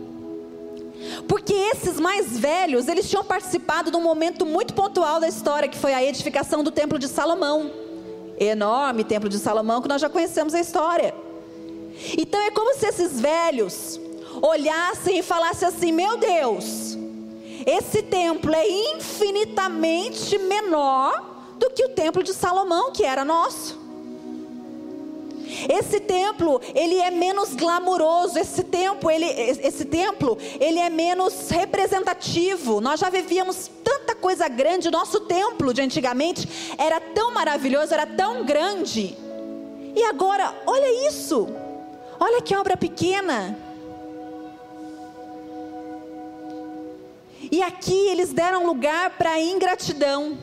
Porque 1.27 1.53
esses 1.53 1.99
mais 1.99 2.37
velhos, 2.37 2.87
eles 2.87 3.07
tinham 3.07 3.23
participado 3.23 3.91
de 3.91 3.97
um 3.97 4.01
momento 4.01 4.43
muito 4.43 4.73
pontual 4.73 5.19
da 5.19 5.27
história, 5.27 5.69
que 5.69 5.77
foi 5.77 5.93
a 5.93 6.03
edificação 6.03 6.63
do 6.63 6.71
Templo 6.71 6.97
de 6.97 7.07
Salomão. 7.07 7.71
Enorme 8.39 9.03
Templo 9.03 9.29
de 9.29 9.37
Salomão, 9.37 9.83
que 9.83 9.87
nós 9.87 10.01
já 10.01 10.09
conhecemos 10.09 10.55
a 10.55 10.59
história. 10.59 11.13
Então 12.17 12.41
é 12.41 12.49
como 12.49 12.73
se 12.75 12.87
esses 12.87 13.19
velhos 13.19 13.99
olhassem 14.41 15.19
e 15.19 15.23
falassem 15.23 15.67
assim: 15.67 15.91
Meu 15.91 16.17
Deus, 16.17 16.97
esse 17.65 18.01
templo 18.03 18.53
é 18.53 18.67
infinitamente 18.95 20.37
menor 20.37 21.37
do 21.57 21.69
que 21.69 21.83
o 21.83 21.89
templo 21.89 22.23
de 22.23 22.33
Salomão, 22.33 22.91
que 22.91 23.03
era 23.03 23.25
nosso. 23.25 23.87
Esse 25.69 25.99
templo, 25.99 26.61
ele 26.75 26.95
é 26.95 27.09
menos 27.09 27.55
glamuroso, 27.55 28.37
esse 28.37 28.63
templo, 28.63 29.09
ele, 29.09 29.25
esse 29.25 29.85
templo, 29.85 30.37
ele 30.59 30.77
é 30.77 30.89
menos 30.89 31.49
representativo. 31.49 32.81
Nós 32.81 32.99
já 32.99 33.09
vivíamos 33.09 33.71
tanta 33.83 34.13
coisa 34.13 34.47
grande, 34.47 34.91
nosso 34.91 35.21
templo 35.21 35.73
de 35.73 35.81
antigamente 35.81 36.75
era 36.77 36.99
tão 36.99 37.33
maravilhoso, 37.33 37.93
era 37.93 38.05
tão 38.05 38.45
grande. 38.45 39.17
E 39.95 40.03
agora, 40.03 40.53
olha 40.65 41.07
isso. 41.07 41.47
Olha 42.19 42.41
que 42.41 42.55
obra 42.55 42.75
pequena. 42.75 43.66
E 47.51 47.61
aqui 47.61 48.09
eles 48.09 48.33
deram 48.33 48.65
lugar 48.65 49.11
para 49.17 49.31
a 49.31 49.41
ingratidão. 49.41 50.37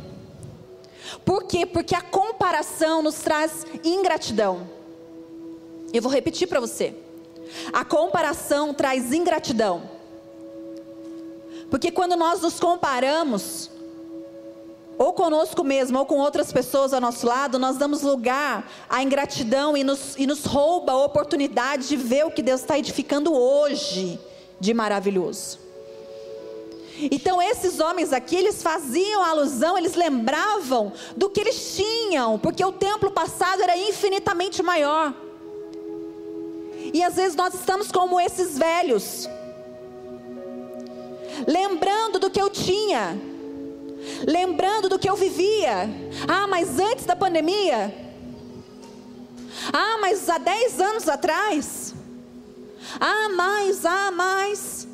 Por 1.25 1.45
quê? 1.45 1.67
Porque 1.67 1.95
a 1.95 2.01
comparação 2.01 3.03
nos 3.03 3.17
traz 3.17 3.67
ingratidão. 3.85 4.69
Eu 5.93 6.03
vou 6.03 6.11
repetir 6.11 6.49
para 6.49 6.61
você. 6.61 6.95
A 7.73 7.85
comparação 7.85 8.73
traz 8.75 9.13
ingratidão. 9.13 9.91
Porque 11.71 11.91
quando 11.91 12.17
nós 12.17 12.41
nos 12.41 12.59
comparamos, 12.59 13.71
ou 14.97 15.13
conosco 15.13 15.65
mesmo, 15.65 15.99
ou 15.99 16.07
com 16.07 16.19
outras 16.19 16.53
pessoas 16.53 16.93
ao 16.93 17.01
nosso 17.01 17.27
lado, 17.27 17.59
nós 17.59 17.77
damos 17.77 18.03
lugar 18.03 18.71
à 18.89 19.03
ingratidão 19.03 19.77
e 19.77 19.83
nos, 19.83 20.17
e 20.17 20.27
nos 20.27 20.45
rouba 20.45 20.93
a 20.93 21.05
oportunidade 21.05 21.89
de 21.89 21.97
ver 21.97 22.25
o 22.27 22.31
que 22.31 22.43
Deus 22.43 22.61
está 22.61 22.79
edificando 22.79 23.33
hoje 23.33 24.19
de 24.61 24.73
maravilhoso. 24.73 25.64
Então 26.99 27.43
esses 27.43 27.81
homens 27.81 28.13
aqui, 28.13 28.37
eles 28.37 28.63
faziam 28.63 29.23
alusão, 29.23 29.77
eles 29.77 29.95
lembravam 29.95 30.93
do 31.17 31.29
que 31.29 31.41
eles 31.41 31.75
tinham, 31.75 32.39
porque 32.39 32.65
o 32.65 32.73
templo 32.73 33.11
passado 33.11 33.63
era 33.63 33.77
infinitamente 33.77 34.63
maior. 34.63 35.13
E 36.93 37.03
às 37.03 37.17
vezes 37.17 37.35
nós 37.35 37.55
estamos 37.55 37.91
como 37.91 38.21
esses 38.21 38.57
velhos, 38.57 39.29
lembrando 41.47 42.21
do 42.21 42.31
que 42.31 42.41
eu 42.41 42.49
tinha, 42.49 43.21
lembrando 44.27 44.89
do 44.89 44.99
que 44.99 45.11
eu 45.11 45.17
vivia. 45.17 45.91
Ah, 46.29 46.47
mas 46.47 46.79
antes 46.79 47.05
da 47.05 47.17
pandemia? 47.17 47.93
Ah, 49.73 49.99
mas 50.01 50.29
há 50.29 50.39
10 50.39 50.81
anos 50.81 51.09
atrás? 51.09 51.95
Ah, 53.01 53.31
mais, 53.31 53.85
ah, 53.85 54.11
mais. 54.13 54.94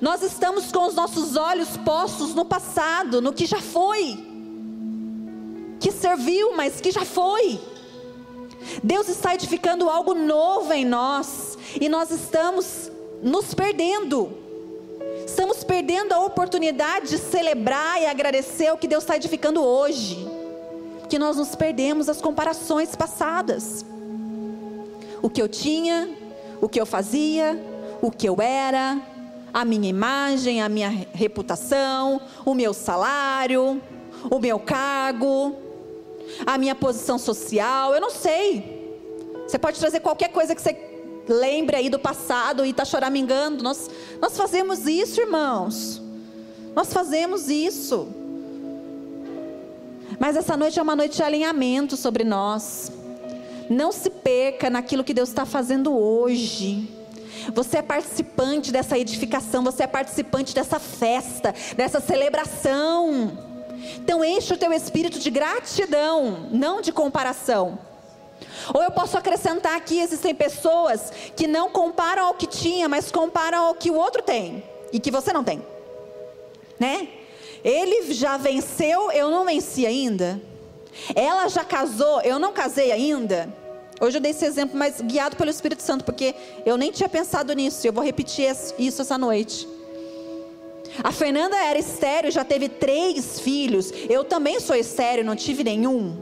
Nós 0.00 0.22
estamos 0.22 0.70
com 0.72 0.86
os 0.86 0.94
nossos 0.94 1.36
olhos 1.36 1.76
postos 1.78 2.34
no 2.34 2.44
passado, 2.44 3.20
no 3.20 3.32
que 3.32 3.46
já 3.46 3.60
foi, 3.60 4.18
que 5.80 5.92
serviu, 5.92 6.56
mas 6.56 6.80
que 6.80 6.90
já 6.90 7.04
foi. 7.04 7.60
Deus 8.82 9.08
está 9.08 9.34
edificando 9.34 9.88
algo 9.88 10.14
novo 10.14 10.72
em 10.72 10.84
nós 10.84 11.56
e 11.80 11.88
nós 11.88 12.10
estamos 12.10 12.90
nos 13.22 13.54
perdendo. 13.54 14.30
Estamos 15.26 15.62
perdendo 15.62 16.12
a 16.12 16.24
oportunidade 16.24 17.08
de 17.08 17.18
celebrar 17.18 18.00
e 18.00 18.06
agradecer 18.06 18.72
o 18.72 18.76
que 18.76 18.88
Deus 18.88 19.04
está 19.04 19.16
edificando 19.16 19.62
hoje. 19.62 20.26
Que 21.08 21.18
nós 21.18 21.36
nos 21.36 21.54
perdemos 21.54 22.08
as 22.08 22.20
comparações 22.20 22.94
passadas. 22.96 23.84
O 25.22 25.30
que 25.30 25.40
eu 25.40 25.48
tinha, 25.48 26.10
o 26.60 26.68
que 26.68 26.80
eu 26.80 26.86
fazia, 26.86 27.58
o 28.00 28.10
que 28.10 28.28
eu 28.28 28.36
era, 28.40 29.00
a 29.60 29.64
minha 29.64 29.88
imagem, 29.88 30.62
a 30.62 30.68
minha 30.68 30.88
reputação, 31.12 32.20
o 32.44 32.54
meu 32.54 32.72
salário, 32.72 33.82
o 34.30 34.38
meu 34.38 34.60
cargo, 34.60 35.56
a 36.46 36.56
minha 36.56 36.76
posição 36.76 37.18
social, 37.18 37.92
eu 37.92 38.00
não 38.00 38.10
sei. 38.10 38.96
Você 39.44 39.58
pode 39.58 39.80
trazer 39.80 39.98
qualquer 39.98 40.28
coisa 40.28 40.54
que 40.54 40.62
você 40.62 40.76
lembre 41.28 41.74
aí 41.74 41.90
do 41.90 41.98
passado 41.98 42.64
e 42.64 42.70
está 42.70 42.84
choramingando. 42.84 43.64
Nós, 43.64 43.90
nós 44.20 44.36
fazemos 44.36 44.86
isso, 44.86 45.20
irmãos. 45.20 46.00
Nós 46.76 46.92
fazemos 46.92 47.50
isso. 47.50 48.06
Mas 50.20 50.36
essa 50.36 50.56
noite 50.56 50.78
é 50.78 50.82
uma 50.82 50.94
noite 50.94 51.16
de 51.16 51.22
alinhamento 51.24 51.96
sobre 51.96 52.22
nós. 52.22 52.92
Não 53.68 53.90
se 53.90 54.08
perca 54.08 54.70
naquilo 54.70 55.02
que 55.02 55.12
Deus 55.12 55.30
está 55.30 55.44
fazendo 55.44 55.92
hoje. 55.92 56.97
Você 57.54 57.78
é 57.78 57.82
participante 57.82 58.72
dessa 58.72 58.98
edificação, 58.98 59.64
você 59.64 59.84
é 59.84 59.86
participante 59.86 60.54
dessa 60.54 60.78
festa, 60.78 61.54
dessa 61.76 62.00
celebração. 62.00 63.46
Então 63.96 64.24
enche 64.24 64.54
o 64.54 64.56
teu 64.56 64.72
espírito 64.72 65.18
de 65.18 65.30
gratidão, 65.30 66.48
não 66.50 66.80
de 66.80 66.92
comparação. 66.92 67.78
Ou 68.72 68.82
eu 68.82 68.90
posso 68.90 69.16
acrescentar 69.16 69.76
aqui: 69.76 69.98
existem 70.00 70.34
pessoas 70.34 71.12
que 71.36 71.46
não 71.46 71.70
comparam 71.70 72.26
ao 72.26 72.34
que 72.34 72.46
tinha, 72.46 72.88
mas 72.88 73.10
comparam 73.10 73.66
ao 73.66 73.74
que 73.74 73.90
o 73.90 73.96
outro 73.96 74.22
tem 74.22 74.62
e 74.92 74.98
que 74.98 75.10
você 75.10 75.32
não 75.32 75.44
tem, 75.44 75.64
né? 76.78 77.08
Ele 77.64 78.12
já 78.12 78.36
venceu, 78.36 79.10
eu 79.10 79.30
não 79.30 79.44
venci 79.44 79.84
ainda. 79.84 80.40
Ela 81.14 81.48
já 81.48 81.64
casou, 81.64 82.20
eu 82.22 82.38
não 82.38 82.52
casei 82.52 82.92
ainda. 82.92 83.52
Hoje 84.00 84.16
eu 84.16 84.20
dei 84.20 84.30
esse 84.30 84.44
exemplo, 84.44 84.78
mas 84.78 85.00
guiado 85.00 85.36
pelo 85.36 85.50
Espírito 85.50 85.82
Santo, 85.82 86.04
porque 86.04 86.34
eu 86.64 86.76
nem 86.76 86.92
tinha 86.92 87.08
pensado 87.08 87.52
nisso. 87.52 87.86
Eu 87.86 87.92
vou 87.92 88.04
repetir 88.04 88.54
isso 88.78 89.02
essa 89.02 89.18
noite. 89.18 89.66
A 91.02 91.12
Fernanda 91.12 91.56
era 91.56 91.78
estéreo, 91.78 92.30
já 92.30 92.44
teve 92.44 92.68
três 92.68 93.40
filhos. 93.40 93.92
Eu 94.08 94.24
também 94.24 94.60
sou 94.60 94.76
estéreo, 94.76 95.24
não 95.24 95.36
tive 95.36 95.64
nenhum. 95.64 96.16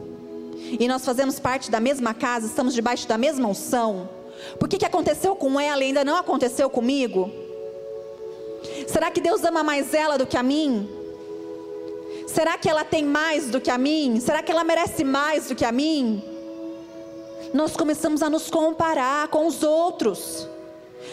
E 0.78 0.88
nós 0.88 1.04
fazemos 1.04 1.38
parte 1.38 1.70
da 1.70 1.78
mesma 1.78 2.14
casa, 2.14 2.46
estamos 2.46 2.74
debaixo 2.74 3.06
da 3.06 3.16
mesma 3.16 3.48
unção. 3.48 4.08
Por 4.58 4.68
que, 4.68 4.78
que 4.78 4.84
aconteceu 4.84 5.36
com 5.36 5.60
ela 5.60 5.82
e 5.82 5.86
ainda 5.88 6.04
não 6.04 6.16
aconteceu 6.16 6.68
comigo? 6.68 7.30
Será 8.86 9.10
que 9.10 9.20
Deus 9.20 9.44
ama 9.44 9.62
mais 9.62 9.94
ela 9.94 10.18
do 10.18 10.26
que 10.26 10.36
a 10.36 10.42
mim? 10.42 10.88
Será 12.26 12.58
que 12.58 12.68
ela 12.68 12.84
tem 12.84 13.04
mais 13.04 13.48
do 13.48 13.60
que 13.60 13.70
a 13.70 13.78
mim? 13.78 14.18
Será 14.20 14.42
que 14.42 14.50
ela 14.50 14.64
merece 14.64 15.04
mais 15.04 15.48
do 15.48 15.54
que 15.54 15.64
a 15.64 15.72
mim? 15.72 16.22
Nós 17.52 17.76
começamos 17.76 18.22
a 18.22 18.30
nos 18.30 18.50
comparar 18.50 19.28
com 19.28 19.46
os 19.46 19.62
outros. 19.62 20.48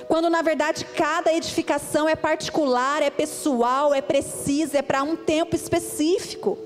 Quando 0.07 0.29
na 0.29 0.41
verdade 0.41 0.85
cada 0.85 1.33
edificação 1.33 2.09
é 2.09 2.15
particular, 2.15 3.01
é 3.01 3.09
pessoal, 3.09 3.93
é 3.93 4.01
precisa, 4.01 4.79
é 4.79 4.81
para 4.81 5.03
um 5.03 5.15
tempo 5.15 5.55
específico. 5.55 6.57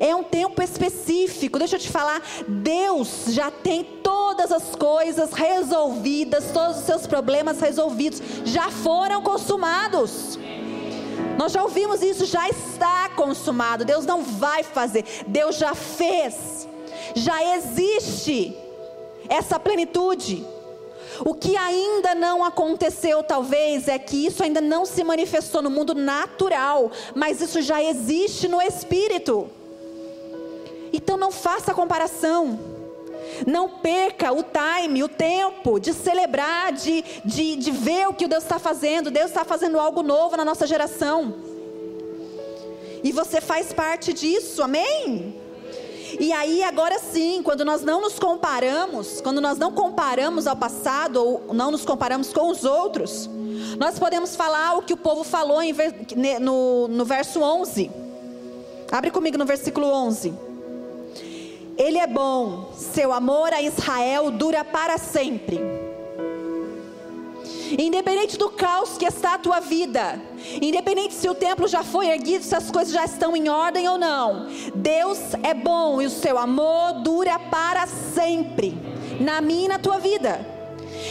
É 0.00 0.14
um 0.14 0.24
tempo 0.24 0.60
específico. 0.60 1.58
Deixa 1.58 1.76
eu 1.76 1.80
te 1.80 1.88
falar, 1.88 2.20
Deus 2.48 3.26
já 3.28 3.50
tem 3.50 3.84
todas 4.02 4.50
as 4.50 4.74
coisas 4.74 5.32
resolvidas, 5.32 6.50
todos 6.52 6.78
os 6.78 6.84
seus 6.84 7.06
problemas 7.06 7.60
resolvidos, 7.60 8.20
já 8.44 8.70
foram 8.70 9.22
consumados. 9.22 10.38
Nós 11.38 11.52
já 11.52 11.62
ouvimos 11.62 12.02
isso, 12.02 12.24
já 12.26 12.48
está 12.48 13.08
consumado. 13.10 13.84
Deus 13.84 14.04
não 14.04 14.22
vai 14.22 14.62
fazer, 14.62 15.04
Deus 15.26 15.56
já 15.56 15.74
fez. 15.74 16.68
Já 17.14 17.56
existe 17.56 18.56
essa 19.28 19.58
plenitude. 19.58 20.46
O 21.24 21.34
que 21.34 21.56
ainda 21.56 22.14
não 22.14 22.44
aconteceu, 22.44 23.22
talvez, 23.22 23.86
é 23.86 23.98
que 23.98 24.26
isso 24.26 24.42
ainda 24.42 24.60
não 24.60 24.84
se 24.84 25.04
manifestou 25.04 25.62
no 25.62 25.70
mundo 25.70 25.94
natural, 25.94 26.90
mas 27.14 27.40
isso 27.40 27.62
já 27.62 27.82
existe 27.82 28.48
no 28.48 28.60
espírito. 28.60 29.48
Então 30.92 31.16
não 31.16 31.30
faça 31.30 31.74
comparação. 31.74 32.58
Não 33.46 33.68
perca 33.68 34.32
o 34.32 34.44
time, 34.44 35.02
o 35.02 35.08
tempo 35.08 35.80
de 35.80 35.92
celebrar, 35.92 36.72
de, 36.72 37.02
de, 37.24 37.56
de 37.56 37.70
ver 37.70 38.08
o 38.08 38.14
que 38.14 38.28
Deus 38.28 38.44
está 38.44 38.58
fazendo. 38.58 39.10
Deus 39.10 39.26
está 39.26 39.44
fazendo 39.44 39.78
algo 39.78 40.02
novo 40.02 40.36
na 40.36 40.44
nossa 40.44 40.66
geração. 40.66 41.34
E 43.02 43.12
você 43.12 43.40
faz 43.40 43.72
parte 43.72 44.12
disso, 44.12 44.62
amém? 44.62 45.43
E 46.18 46.32
aí, 46.32 46.62
agora 46.62 46.98
sim, 46.98 47.42
quando 47.42 47.64
nós 47.64 47.82
não 47.82 48.00
nos 48.00 48.18
comparamos, 48.18 49.20
quando 49.20 49.40
nós 49.40 49.58
não 49.58 49.72
comparamos 49.72 50.46
ao 50.46 50.56
passado, 50.56 51.16
ou 51.16 51.54
não 51.54 51.70
nos 51.70 51.84
comparamos 51.84 52.32
com 52.32 52.50
os 52.50 52.64
outros, 52.64 53.28
nós 53.78 53.98
podemos 53.98 54.36
falar 54.36 54.76
o 54.76 54.82
que 54.82 54.92
o 54.92 54.96
povo 54.96 55.24
falou 55.24 55.58
no, 56.40 56.88
no 56.88 57.04
verso 57.04 57.40
11. 57.40 57.90
Abre 58.90 59.10
comigo 59.10 59.36
no 59.36 59.44
versículo 59.44 59.86
11. 59.86 60.32
Ele 61.76 61.98
é 61.98 62.06
bom, 62.06 62.72
seu 62.76 63.12
amor 63.12 63.52
a 63.52 63.60
Israel 63.60 64.30
dura 64.30 64.64
para 64.64 64.96
sempre. 64.96 65.60
Independente 67.76 68.38
do 68.38 68.50
caos 68.50 68.96
que 68.96 69.04
está 69.04 69.34
a 69.34 69.38
tua 69.38 69.58
vida, 69.58 70.20
independente 70.60 71.14
se 71.14 71.28
o 71.28 71.34
templo 71.34 71.66
já 71.66 71.82
foi 71.82 72.08
erguido, 72.08 72.44
se 72.44 72.54
as 72.54 72.70
coisas 72.70 72.92
já 72.92 73.04
estão 73.04 73.36
em 73.36 73.48
ordem 73.48 73.88
ou 73.88 73.98
não, 73.98 74.46
Deus 74.74 75.18
é 75.42 75.54
bom 75.54 76.00
e 76.00 76.06
o 76.06 76.10
seu 76.10 76.38
amor 76.38 76.94
dura 77.02 77.38
para 77.38 77.86
sempre, 77.86 78.76
na 79.20 79.40
minha 79.40 79.64
e 79.66 79.68
na 79.68 79.78
tua 79.78 79.98
vida. 79.98 80.54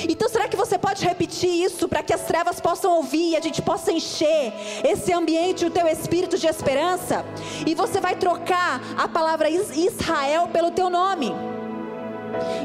Então, 0.09 0.27
será 0.27 0.47
que 0.47 0.57
você 0.57 0.77
pode 0.77 1.05
repetir 1.05 1.49
isso 1.49 1.87
para 1.87 2.03
que 2.03 2.13
as 2.13 2.21
trevas 2.21 2.59
possam 2.59 2.95
ouvir 2.97 3.31
e 3.31 3.35
a 3.35 3.41
gente 3.41 3.61
possa 3.61 3.91
encher 3.91 4.53
esse 4.83 5.13
ambiente, 5.13 5.65
o 5.65 5.71
teu 5.71 5.87
espírito 5.87 6.37
de 6.37 6.47
esperança? 6.47 7.23
E 7.65 7.75
você 7.75 7.99
vai 8.01 8.15
trocar 8.15 8.81
a 8.97 9.07
palavra 9.07 9.49
Israel 9.49 10.49
pelo 10.51 10.71
teu 10.71 10.89
nome. 10.89 11.52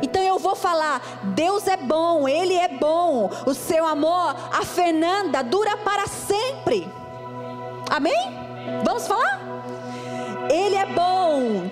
Então 0.03 0.23
eu 0.23 0.39
vou 0.39 0.55
falar: 0.55 1.01
Deus 1.35 1.67
é 1.67 1.77
bom, 1.77 2.29
Ele 2.29 2.55
é 2.55 2.69
bom, 2.69 3.31
o 3.47 3.55
seu 3.55 3.87
amor, 3.87 4.37
a 4.53 4.65
Fernanda, 4.65 5.43
dura 5.43 5.77
para 5.79 6.07
sempre. 6.07 6.87
Amém? 7.91 8.49
Vamos 8.85 9.07
falar? 9.07 9.41
Ele 10.51 10.77
é 10.77 10.87
bom. 10.87 11.71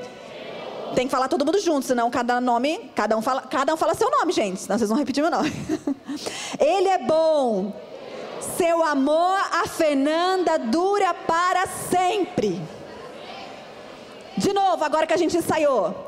Tem 0.95 1.07
que 1.07 1.11
falar 1.11 1.29
todo 1.29 1.45
mundo 1.45 1.61
junto, 1.61 1.85
senão 1.85 2.11
cada 2.11 2.41
nome, 2.41 2.91
cada 2.95 3.17
um 3.17 3.23
fala, 3.23 3.43
cada 3.43 3.75
um 3.75 3.77
fala 3.77 3.95
seu 3.95 4.11
nome, 4.11 4.33
gente. 4.33 4.61
Senão 4.61 4.79
vocês 4.79 4.89
vão 4.89 4.99
repetir 4.99 5.23
meu 5.23 5.31
nome. 5.31 5.53
Ele 6.59 6.89
é 6.89 6.99
bom. 6.99 7.73
Seu 8.57 8.83
amor 8.83 9.39
a 9.53 9.67
Fernanda 9.67 10.59
dura 10.59 11.13
para 11.13 11.67
sempre. 11.67 12.61
De 14.37 14.53
novo, 14.53 14.85
agora 14.85 15.07
que 15.07 15.13
a 15.13 15.17
gente 15.17 15.37
ensaiou. 15.37 16.06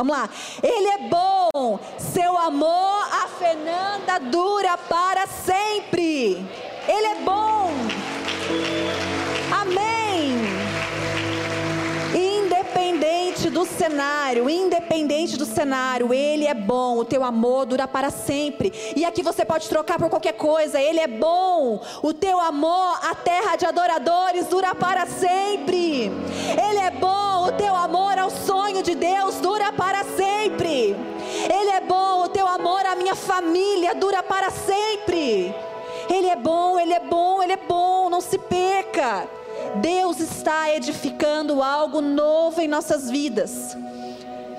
Vamos 0.00 0.16
lá. 0.16 0.30
Ele 0.62 0.88
é 0.88 0.98
bom. 1.10 1.78
Seu 1.98 2.38
amor 2.38 3.06
a 3.12 3.28
Fernanda 3.38 4.18
dura 4.18 4.78
para 4.78 5.26
sempre. 5.26 6.42
Ele 6.88 7.06
é 7.06 7.16
bom. 7.16 7.70
Do 13.50 13.64
cenário, 13.66 14.48
independente 14.48 15.36
do 15.36 15.44
cenário, 15.44 16.14
Ele 16.14 16.46
é 16.46 16.54
bom, 16.54 16.98
o 16.98 17.04
teu 17.04 17.22
amor 17.24 17.66
dura 17.66 17.86
para 17.86 18.10
sempre. 18.10 18.72
E 18.96 19.04
aqui 19.04 19.22
você 19.22 19.44
pode 19.44 19.68
trocar 19.68 19.98
por 19.98 20.08
qualquer 20.08 20.34
coisa, 20.34 20.80
Ele 20.80 21.00
é 21.00 21.06
bom, 21.06 21.80
o 22.02 22.14
teu 22.14 22.40
amor, 22.40 22.98
a 23.02 23.14
terra 23.14 23.56
de 23.56 23.66
adoradores 23.66 24.46
dura 24.46 24.74
para 24.74 25.06
sempre. 25.06 26.10
Ele 26.50 26.78
é 26.78 26.90
bom, 26.90 27.46
o 27.48 27.52
teu 27.52 27.74
amor 27.74 28.18
ao 28.18 28.30
sonho 28.30 28.82
de 28.82 28.94
Deus 28.94 29.36
dura 29.36 29.72
para 29.72 30.04
sempre. 30.04 30.96
Ele 31.52 31.70
é 31.70 31.80
bom, 31.80 32.24
o 32.24 32.28
teu 32.28 32.46
amor 32.46 32.84
à 32.86 32.94
minha 32.94 33.14
família 33.14 33.94
dura 33.94 34.22
para 34.22 34.50
sempre. 34.50 35.54
Ele 36.08 36.26
é 36.26 36.36
bom, 36.36 36.78
Ele 36.78 36.92
é 36.92 37.00
bom, 37.00 37.42
Ele 37.42 37.52
é 37.52 37.56
bom, 37.56 38.10
não 38.10 38.20
se 38.20 38.38
perca. 38.38 39.39
Deus 39.76 40.18
está 40.18 40.74
edificando 40.74 41.62
algo 41.62 42.00
novo 42.00 42.60
em 42.60 42.68
nossas 42.68 43.10
vidas. 43.10 43.76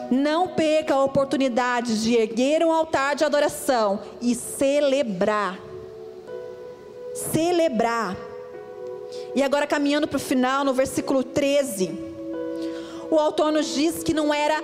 Não 0.09 0.49
perca 0.49 0.93
a 0.93 1.03
oportunidade 1.03 2.01
de 2.01 2.15
erguer 2.15 2.63
um 2.63 2.71
altar 2.71 3.15
de 3.15 3.23
adoração 3.23 3.99
e 4.21 4.35
celebrar. 4.35 5.59
Celebrar. 7.13 8.15
E 9.35 9.43
agora 9.43 9.67
caminhando 9.67 10.07
para 10.07 10.17
o 10.17 10.19
final, 10.19 10.63
no 10.63 10.73
versículo 10.73 11.23
13, 11.23 11.91
o 13.09 13.19
autor 13.19 13.51
nos 13.51 13.73
diz 13.73 14.03
que 14.03 14.13
não 14.13 14.33
era 14.33 14.61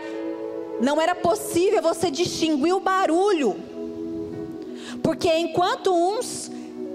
não 0.80 1.02
era 1.02 1.16
possível 1.16 1.82
você 1.82 2.12
distinguir 2.12 2.74
o 2.74 2.80
barulho. 2.80 3.56
Porque 5.02 5.28
enquanto 5.34 5.92
uns 5.94 6.52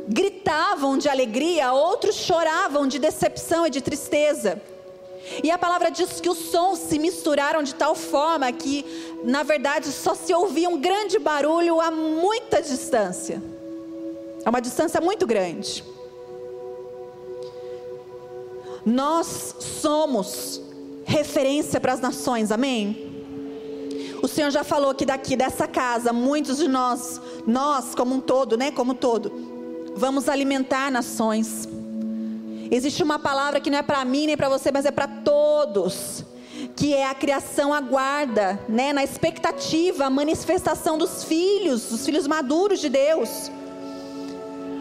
gritavam 0.09 0.99
de 0.99 1.09
alegria, 1.09 1.73
outros 1.73 2.17
choravam 2.17 2.87
de 2.87 2.99
decepção 2.99 3.67
e 3.67 3.71
de 3.71 3.81
tristeza. 3.81 4.61
E 5.43 5.51
a 5.51 5.59
palavra 5.59 5.91
diz 5.91 6.21
que 6.21 6.29
os 6.29 6.39
sons 6.51 6.79
se 6.81 6.99
misturaram 6.99 7.63
de 7.63 7.75
tal 7.75 7.95
forma 7.95 8.51
que, 8.53 8.85
na 9.25 9.43
verdade, 9.43 9.91
só 9.93 10.15
se 10.15 10.35
ouvia 10.35 10.69
um 10.69 10.81
grande 10.81 11.19
barulho 11.19 11.81
a 11.81 11.91
muita 11.91 12.61
distância. 12.61 13.43
É 14.45 14.49
uma 14.49 14.61
distância 14.61 15.01
muito 15.01 15.27
grande. 15.27 15.85
Nós 18.85 19.55
somos 19.81 20.61
referência 21.05 21.81
para 21.81 21.93
as 21.93 22.01
nações, 22.01 22.51
amém? 22.51 23.13
O 24.21 24.29
Senhor 24.29 24.51
já 24.51 24.65
falou 24.65 24.95
que 24.95 25.05
daqui 25.05 25.37
dessa 25.37 25.67
casa, 25.67 26.13
muitos 26.13 26.59
de 26.59 26.69
nós, 26.69 27.21
nós 27.47 27.95
como 27.95 28.15
um 28.15 28.21
todo, 28.21 28.57
né, 28.57 28.71
como 28.71 28.93
um 28.93 28.95
todo, 28.95 29.52
Vamos 29.95 30.29
alimentar 30.29 30.91
nações. 30.91 31.69
Existe 32.71 33.03
uma 33.03 33.19
palavra 33.19 33.61
que 33.61 33.71
não 33.71 33.79
é 33.79 33.83
para 33.83 34.05
mim 34.05 34.27
nem 34.27 34.37
para 34.37 34.49
você, 34.49 34.73
mas 34.73 34.87
é 34.87 34.91
para 34.91 35.07
todos. 35.07 36.25
Que 36.75 36.95
é 36.95 37.07
a 37.07 37.15
criação 37.15 37.73
aguarda, 37.73 38.59
né, 38.69 38.93
na 38.93 39.05
expectativa, 39.05 40.07
a 40.07 40.11
manifestação 40.11 40.97
dos 40.97 41.25
filhos, 41.25 41.91
dos 41.91 42.05
filhos 42.05 42.27
maduros 42.27 42.81
de 42.81 42.89
Deus. 42.89 43.51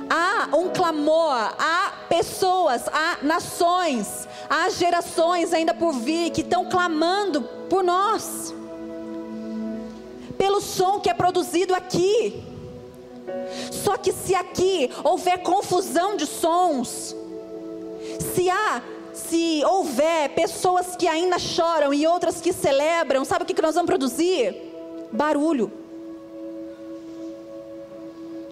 Há 0.09 0.55
um 0.55 0.69
clamor, 0.69 1.53
há 1.57 1.93
pessoas, 2.09 2.83
há 2.87 3.17
nações, 3.21 4.27
há 4.49 4.69
gerações 4.69 5.53
ainda 5.53 5.73
por 5.73 5.93
vir 5.93 6.31
que 6.31 6.41
estão 6.41 6.65
clamando 6.65 7.41
por 7.69 7.83
nós, 7.83 8.53
pelo 10.37 10.59
som 10.59 10.99
que 10.99 11.09
é 11.09 11.13
produzido 11.13 11.73
aqui. 11.73 12.50
Só 13.71 13.97
que 13.97 14.11
se 14.11 14.35
aqui 14.35 14.89
houver 15.03 15.39
confusão 15.39 16.15
de 16.15 16.25
sons, 16.25 17.15
se 18.33 18.49
há, 18.49 18.81
se 19.13 19.63
houver 19.65 20.29
pessoas 20.29 20.95
que 20.95 21.07
ainda 21.07 21.37
choram 21.37 21.93
e 21.93 22.07
outras 22.07 22.41
que 22.41 22.53
celebram, 22.53 23.25
sabe 23.25 23.43
o 23.43 23.45
que 23.45 23.61
nós 23.61 23.75
vamos 23.75 23.87
produzir? 23.87 24.55
Barulho. 25.11 25.71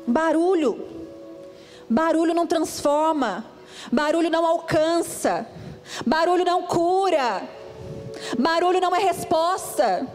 Barulho. 0.05 0.87
Barulho 1.89 2.33
não 2.33 2.45
transforma. 2.45 3.45
Barulho 3.91 4.29
não 4.29 4.45
alcança. 4.45 5.47
Barulho 6.05 6.43
não 6.43 6.63
cura. 6.63 7.43
Barulho 8.37 8.81
não 8.81 8.95
é 8.95 8.99
resposta. 8.99 10.07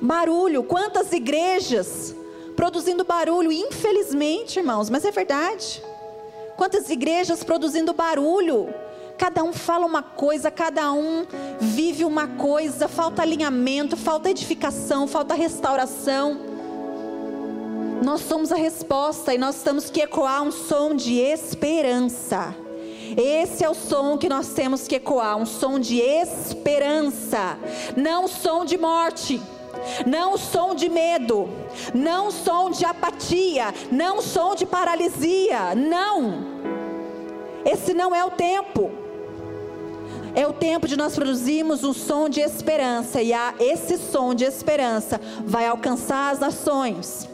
Barulho. 0.00 0.62
Quantas 0.64 1.12
igrejas 1.12 2.14
produzindo 2.58 3.04
barulho, 3.04 3.52
infelizmente, 3.52 4.58
irmãos, 4.58 4.90
mas 4.90 5.04
é 5.04 5.12
verdade. 5.12 5.80
Quantas 6.56 6.90
igrejas 6.90 7.44
produzindo 7.44 7.92
barulho? 7.92 8.74
Cada 9.16 9.44
um 9.44 9.52
fala 9.52 9.86
uma 9.86 10.02
coisa, 10.02 10.50
cada 10.50 10.92
um 10.92 11.24
vive 11.60 12.04
uma 12.04 12.26
coisa, 12.26 12.88
falta 12.88 13.22
alinhamento, 13.22 13.96
falta 13.96 14.28
edificação, 14.28 15.06
falta 15.06 15.34
restauração. 15.34 16.36
Nós 18.02 18.22
somos 18.22 18.50
a 18.50 18.56
resposta 18.56 19.32
e 19.32 19.38
nós 19.38 19.62
temos 19.62 19.88
que 19.88 20.00
ecoar 20.00 20.42
um 20.42 20.50
som 20.50 20.96
de 20.96 21.14
esperança. 21.14 22.56
Esse 23.16 23.62
é 23.62 23.70
o 23.70 23.74
som 23.74 24.18
que 24.18 24.28
nós 24.28 24.48
temos 24.48 24.88
que 24.88 24.96
ecoar, 24.96 25.36
um 25.36 25.46
som 25.46 25.78
de 25.78 26.00
esperança, 26.00 27.56
não 27.96 28.24
um 28.24 28.28
som 28.28 28.64
de 28.64 28.76
morte 28.76 29.40
não 30.06 30.36
som 30.36 30.74
de 30.74 30.88
medo, 30.88 31.48
não 31.94 32.30
som 32.30 32.70
de 32.70 32.84
apatia, 32.84 33.74
não 33.90 34.20
som 34.20 34.54
de 34.54 34.66
paralisia, 34.66 35.74
não. 35.74 36.58
Esse 37.64 37.94
não 37.94 38.14
é 38.14 38.24
o 38.24 38.30
tempo. 38.30 38.90
É 40.34 40.46
o 40.46 40.52
tempo 40.52 40.86
de 40.86 40.96
nós 40.96 41.14
produzirmos 41.14 41.82
um 41.82 41.92
som 41.92 42.28
de 42.28 42.40
esperança 42.40 43.20
e 43.20 43.32
a, 43.32 43.54
esse 43.58 43.98
som 43.98 44.34
de 44.34 44.44
esperança 44.44 45.20
vai 45.44 45.66
alcançar 45.66 46.30
as 46.30 46.38
nações. 46.38 47.28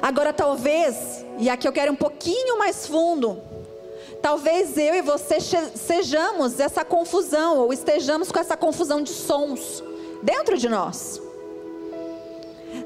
Agora 0.00 0.32
talvez, 0.32 1.24
e 1.38 1.50
aqui 1.50 1.66
eu 1.66 1.72
quero 1.72 1.92
um 1.92 1.96
pouquinho 1.96 2.58
mais 2.58 2.86
fundo, 2.86 3.38
talvez 4.22 4.76
eu 4.78 4.94
e 4.94 5.02
você 5.02 5.38
sejamos 5.40 6.60
essa 6.60 6.84
confusão 6.84 7.58
ou 7.58 7.72
estejamos 7.72 8.30
com 8.30 8.38
essa 8.38 8.56
confusão 8.56 9.02
de 9.02 9.10
sons 9.10 9.82
dentro 10.22 10.56
de 10.56 10.68
nós. 10.68 11.20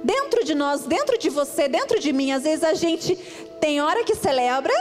Dentro 0.03 0.45
de 0.45 0.55
nós, 0.55 0.83
dentro 0.83 1.19
de 1.19 1.29
você, 1.29 1.69
dentro 1.69 1.99
de 2.01 2.13
mim, 2.13 2.33
às 2.33 2.45
vezes 2.45 2.65
a 2.65 2.75
gente 2.75 3.17
tem 3.61 3.81
hora 3.81 4.05
que 4.05 4.15
celebra, 4.15 4.73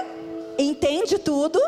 entende 0.58 1.18
tudo, 1.18 1.60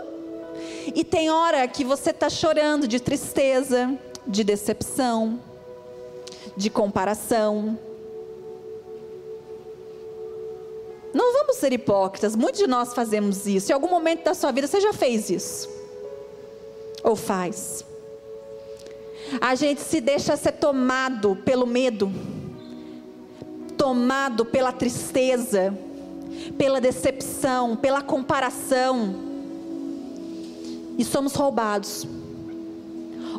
E 0.95 1.03
tem 1.03 1.29
hora 1.29 1.67
que 1.67 1.83
você 1.83 2.09
está 2.09 2.29
chorando 2.29 2.87
de 2.87 2.99
tristeza, 2.99 3.97
de 4.25 4.43
decepção, 4.43 5.39
de 6.57 6.69
comparação. 6.69 7.77
Não 11.13 11.33
vamos 11.33 11.57
ser 11.57 11.73
hipócritas, 11.73 12.35
muitos 12.35 12.59
de 12.59 12.67
nós 12.67 12.93
fazemos 12.93 13.45
isso. 13.45 13.71
Em 13.71 13.73
algum 13.73 13.89
momento 13.89 14.23
da 14.23 14.33
sua 14.33 14.51
vida 14.51 14.67
você 14.67 14.79
já 14.79 14.93
fez 14.93 15.29
isso? 15.29 15.69
Ou 17.03 17.15
faz? 17.15 17.85
A 19.39 19.55
gente 19.55 19.81
se 19.81 20.01
deixa 20.01 20.35
ser 20.35 20.53
tomado 20.53 21.37
pelo 21.45 21.65
medo, 21.65 22.11
tomado 23.77 24.45
pela 24.45 24.71
tristeza, 24.71 25.73
pela 26.57 26.81
decepção, 26.81 27.75
pela 27.75 28.01
comparação, 28.01 29.15
e 30.97 31.05
somos 31.05 31.33
roubados. 31.33 32.05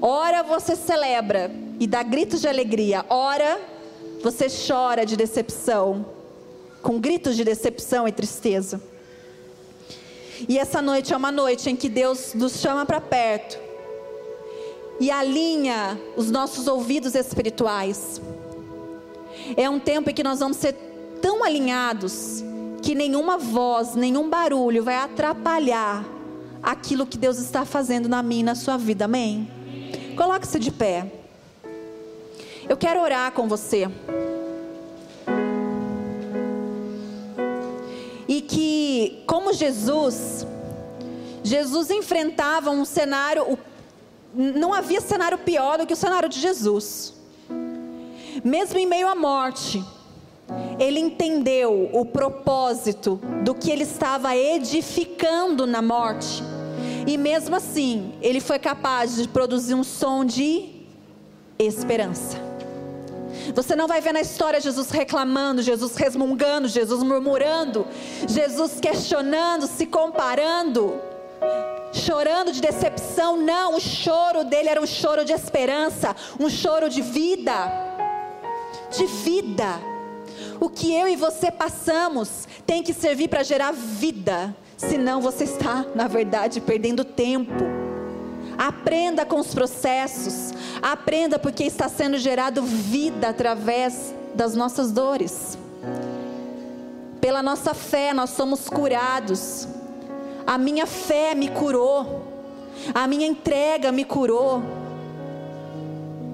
Ora 0.01 0.43
você 0.43 0.74
celebra 0.74 1.51
e 1.78 1.86
dá 1.86 2.03
gritos 2.03 2.40
de 2.40 2.49
alegria, 2.49 3.05
ora 3.09 3.61
você 4.22 4.47
chora 4.49 5.05
de 5.05 5.16
decepção, 5.16 6.07
com 6.80 6.99
gritos 6.99 7.36
de 7.36 7.45
decepção 7.45 8.09
e 8.09 8.12
tristeza. 8.12 8.80
E 10.49 10.59
essa 10.59 10.80
noite 10.80 11.12
é 11.12 11.16
uma 11.16 11.30
noite 11.30 11.68
em 11.70 11.76
que 11.76 11.88
Deus 11.88 12.34
nos 12.34 12.59
chama 12.59 12.86
para 12.86 13.01
perto 13.01 13.72
e 15.03 15.11
alinha 15.11 16.00
os 16.16 16.30
nossos 16.30 16.68
ouvidos 16.68 17.16
espirituais. 17.16 18.22
É 19.57 19.68
um 19.68 19.80
tempo 19.80 20.09
em 20.09 20.14
que 20.14 20.22
nós 20.22 20.38
vamos 20.38 20.59
ser 20.59 20.74
tão 21.20 21.42
alinhados 21.42 22.44
que 22.80 22.94
nenhuma 22.94 23.36
voz, 23.36 23.96
nenhum 23.96 24.30
barulho 24.30 24.84
vai 24.84 24.94
atrapalhar 24.94 26.05
aquilo 26.62 27.05
que 27.05 27.18
Deus 27.18 27.38
está 27.40 27.64
fazendo 27.64 28.09
na 28.09 28.22
minha 28.22 28.42
e 28.42 28.44
na 28.44 28.55
sua 28.55 28.76
vida. 28.76 29.07
Amém? 29.07 29.50
Coloque-se 30.16 30.61
de 30.61 30.70
pé. 30.70 31.11
Eu 32.68 32.76
quero 32.76 33.00
orar 33.00 33.32
com 33.32 33.48
você. 33.48 33.90
E 38.28 38.40
que, 38.40 39.24
como 39.26 39.53
Jesus, 39.53 40.46
Jesus 41.42 41.90
enfrentava 41.90 42.70
um 42.70 42.84
cenário, 42.84 43.59
não 44.35 44.72
havia 44.72 45.01
cenário 45.01 45.39
pior 45.39 45.78
do 45.78 45.87
que 45.87 45.93
o 45.93 45.97
cenário 45.97 46.28
de 46.28 46.41
Jesus. 46.41 47.14
Mesmo 48.45 48.78
em 48.78 48.87
meio 48.87 49.09
à 49.09 49.14
morte, 49.14 49.85
ele 50.78 50.99
entendeu 50.99 51.91
o 51.93 52.05
propósito 52.05 53.20
do 53.45 53.55
que 53.55 53.70
ele 53.70 53.85
estava 53.85 54.37
edificando 54.37 55.66
na 55.66 55.83
morte. 55.83 56.43
E 57.07 57.16
mesmo 57.18 57.57
assim, 57.57 58.14
ele 58.22 58.41
foi 58.41 58.59
capaz 58.59 59.16
de 59.16 59.28
produzir 59.28 59.74
um 59.74 59.85
som 59.85 60.24
de 60.24 60.83
esperança. 61.59 62.39
Você 63.55 63.74
não 63.74 63.89
vai 63.89 64.01
ver 64.01 64.12
na 64.12 64.20
história 64.20 64.61
Jesus 64.61 64.91
reclamando, 64.91 65.62
Jesus 65.62 65.97
resmungando, 65.97 66.68
Jesus 66.68 67.03
murmurando, 67.03 67.87
Jesus 68.28 68.78
questionando, 68.80 69.66
se 69.66 69.87
comparando, 69.87 71.01
chorando 71.93 72.53
de 72.53 72.61
decepção. 72.61 73.36
Não, 73.36 73.76
o 73.76 73.80
choro 73.80 74.45
dele 74.45 74.68
era 74.68 74.80
um 74.80 74.86
choro 74.86 75.24
de 75.24 75.32
esperança, 75.32 76.14
um 76.38 76.49
choro 76.49 76.88
de 76.88 77.03
vida. 77.03 77.53
De 78.90 79.07
vida. 79.07 79.93
O 80.61 80.68
que 80.68 80.95
eu 80.95 81.09
e 81.09 81.16
você 81.16 81.51
passamos 81.51 82.47
tem 82.66 82.82
que 82.82 82.95
servir 82.95 83.28
para 83.28 83.43
gerar 83.43 83.72
vida, 83.72 84.55
senão 84.76 85.20
você 85.20 85.45
está, 85.45 85.84
na 85.95 86.07
verdade, 86.07 86.61
perdendo 86.61 87.05
tempo. 87.05 87.53
Aprenda 88.57 89.26
com 89.26 89.40
os 89.40 89.55
processos, 89.55 90.53
aprenda 90.80 91.38
porque 91.38 91.64
está 91.64 91.88
sendo 91.88 92.16
gerado 92.16 92.62
vida 92.62 93.28
através 93.28 94.14
das 94.34 94.55
nossas 94.55 94.93
dores. 94.93 95.59
Pela 97.20 97.43
nossa 97.43 97.74
fé 97.74 98.12
nós 98.12 98.30
somos 98.30 98.68
curados. 98.68 99.66
A 100.47 100.59
minha 100.59 100.86
fé 100.86 101.34
me 101.34 101.49
curou. 101.49 102.32
A 102.95 103.07
minha 103.07 103.26
entrega 103.26 103.93
me 103.93 104.05
curou. 104.05 104.62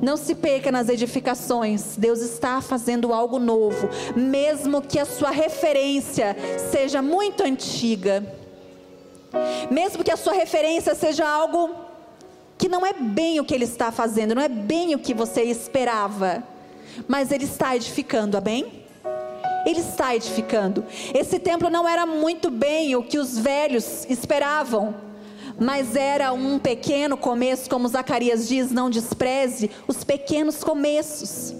Não 0.00 0.16
se 0.16 0.34
perca 0.34 0.70
nas 0.70 0.88
edificações. 0.88 1.96
Deus 1.96 2.20
está 2.20 2.60
fazendo 2.60 3.12
algo 3.12 3.38
novo, 3.38 3.88
mesmo 4.16 4.80
que 4.80 4.98
a 4.98 5.04
sua 5.04 5.30
referência 5.30 6.36
seja 6.70 7.02
muito 7.02 7.42
antiga. 7.42 8.24
Mesmo 9.70 10.04
que 10.04 10.10
a 10.10 10.16
sua 10.16 10.32
referência 10.32 10.94
seja 10.94 11.28
algo 11.28 11.74
que 12.56 12.68
não 12.68 12.84
é 12.84 12.92
bem 12.92 13.38
o 13.38 13.44
que 13.44 13.54
ele 13.54 13.64
está 13.64 13.92
fazendo, 13.92 14.34
não 14.34 14.42
é 14.42 14.48
bem 14.48 14.94
o 14.94 14.98
que 14.98 15.14
você 15.14 15.42
esperava, 15.42 16.42
mas 17.06 17.30
ele 17.30 17.44
está 17.44 17.76
edificando, 17.76 18.36
amém? 18.36 18.84
Ele 19.68 19.80
está 19.80 20.16
edificando. 20.16 20.82
Esse 21.12 21.38
templo 21.38 21.68
não 21.68 21.86
era 21.86 22.06
muito 22.06 22.50
bem 22.50 22.96
o 22.96 23.02
que 23.02 23.18
os 23.18 23.38
velhos 23.38 24.06
esperavam, 24.08 24.94
mas 25.60 25.94
era 25.94 26.32
um 26.32 26.58
pequeno 26.58 27.18
começo, 27.18 27.68
como 27.68 27.86
Zacarias 27.86 28.48
diz: 28.48 28.70
não 28.70 28.88
despreze 28.88 29.70
os 29.86 30.02
pequenos 30.02 30.64
começos. 30.64 31.54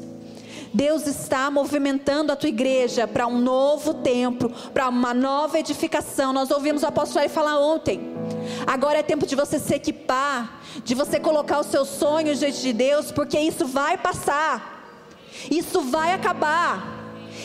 Deus 0.72 1.06
está 1.06 1.50
movimentando 1.50 2.32
a 2.32 2.36
tua 2.36 2.48
igreja 2.48 3.06
para 3.06 3.26
um 3.26 3.38
novo 3.38 3.92
templo, 3.92 4.50
para 4.72 4.88
uma 4.88 5.12
nova 5.12 5.58
edificação. 5.58 6.32
Nós 6.32 6.50
ouvimos 6.50 6.82
o 6.84 6.86
apóstolo 6.86 7.20
aí 7.20 7.28
falar 7.28 7.60
ontem. 7.60 8.00
Agora 8.66 9.00
é 9.00 9.02
tempo 9.02 9.26
de 9.26 9.36
você 9.36 9.58
se 9.58 9.74
equipar, 9.74 10.62
de 10.82 10.94
você 10.94 11.20
colocar 11.20 11.60
os 11.60 11.66
seus 11.66 11.88
sonhos 11.88 12.38
diante 12.38 12.62
de 12.62 12.72
Deus, 12.72 13.12
porque 13.12 13.38
isso 13.38 13.66
vai 13.66 13.98
passar, 13.98 14.96
isso 15.50 15.82
vai 15.82 16.14
acabar. 16.14 16.97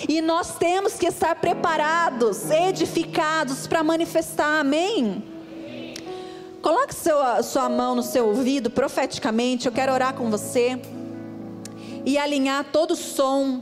E 0.08 0.22
nós 0.22 0.56
temos 0.58 0.94
que 0.94 1.08
estar 1.08 1.36
preparados, 1.36 2.50
edificados 2.50 3.68
para 3.68 3.84
manifestar, 3.84 4.60
amém? 4.60 5.24
Coloque 6.62 6.96
seu, 6.96 7.18
sua 7.44 7.68
mão 7.68 7.96
no 7.96 8.04
seu 8.04 8.28
ouvido 8.28 8.70
profeticamente, 8.70 9.66
eu 9.66 9.72
quero 9.72 9.91
orar 9.91 10.14
com 10.14 10.30
você 10.30 10.80
e 12.06 12.18
alinhar 12.18 12.66
todo 12.72 12.96
som 12.96 13.62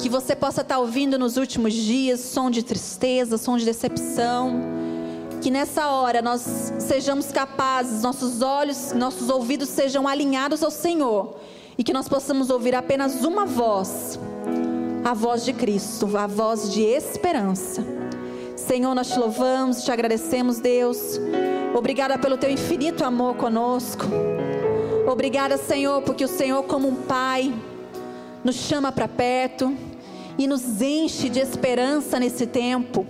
que 0.00 0.08
você 0.08 0.34
possa 0.34 0.60
estar 0.60 0.78
ouvindo 0.78 1.18
nos 1.18 1.36
últimos 1.36 1.72
dias 1.72 2.20
som 2.20 2.50
de 2.50 2.62
tristeza, 2.62 3.38
som 3.38 3.56
de 3.56 3.64
decepção. 3.64 4.60
Que 5.40 5.50
nessa 5.50 5.88
hora 5.88 6.22
nós 6.22 6.40
sejamos 6.78 7.30
capazes, 7.30 8.02
nossos 8.02 8.40
olhos, 8.40 8.92
nossos 8.92 9.28
ouvidos 9.28 9.68
sejam 9.68 10.08
alinhados 10.08 10.62
ao 10.62 10.70
Senhor 10.70 11.36
e 11.76 11.84
que 11.84 11.92
nós 11.92 12.08
possamos 12.08 12.50
ouvir 12.50 12.74
apenas 12.74 13.24
uma 13.24 13.44
voz, 13.44 14.18
a 15.04 15.12
voz 15.12 15.44
de 15.44 15.52
Cristo, 15.52 16.16
a 16.16 16.26
voz 16.26 16.72
de 16.72 16.82
esperança. 16.82 17.84
Senhor, 18.56 18.94
nós 18.94 19.10
te 19.10 19.18
louvamos, 19.18 19.84
te 19.84 19.92
agradecemos, 19.92 20.58
Deus. 20.58 21.20
Obrigada 21.76 22.16
pelo 22.18 22.38
teu 22.38 22.50
infinito 22.50 23.04
amor 23.04 23.36
conosco. 23.36 24.06
Obrigada, 25.06 25.58
Senhor, 25.58 26.00
porque 26.02 26.24
o 26.24 26.28
Senhor, 26.28 26.62
como 26.62 26.88
um 26.88 26.94
Pai, 26.94 27.52
nos 28.42 28.56
chama 28.56 28.90
para 28.90 29.06
perto 29.06 29.76
e 30.38 30.46
nos 30.46 30.80
enche 30.80 31.28
de 31.28 31.38
esperança 31.38 32.18
nesse 32.18 32.46
tempo. 32.46 33.06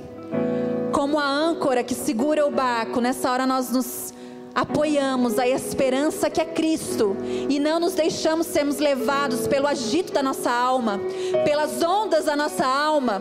Como 0.90 1.18
a 1.18 1.26
âncora 1.26 1.84
que 1.84 1.95
segura 1.95 2.45
o 2.47 2.51
barco, 2.51 3.01
nessa 3.01 3.30
hora 3.30 3.47
nós 3.47 3.70
nos 3.70 4.13
apoiamos 4.55 5.38
a 5.38 5.48
esperança 5.48 6.30
que 6.30 6.40
é 6.40 6.44
Cristo 6.44 7.16
e 7.48 7.59
não 7.59 7.80
nos 7.80 7.94
deixamos 7.94 8.46
sermos 8.46 8.78
levados 8.78 9.46
pelo 9.46 9.66
agito 9.66 10.12
da 10.12 10.22
nossa 10.22 10.50
alma, 10.50 11.00
pelas 11.44 11.82
ondas 11.82 12.26
da 12.26 12.36
nossa 12.36 12.64
alma. 12.64 13.20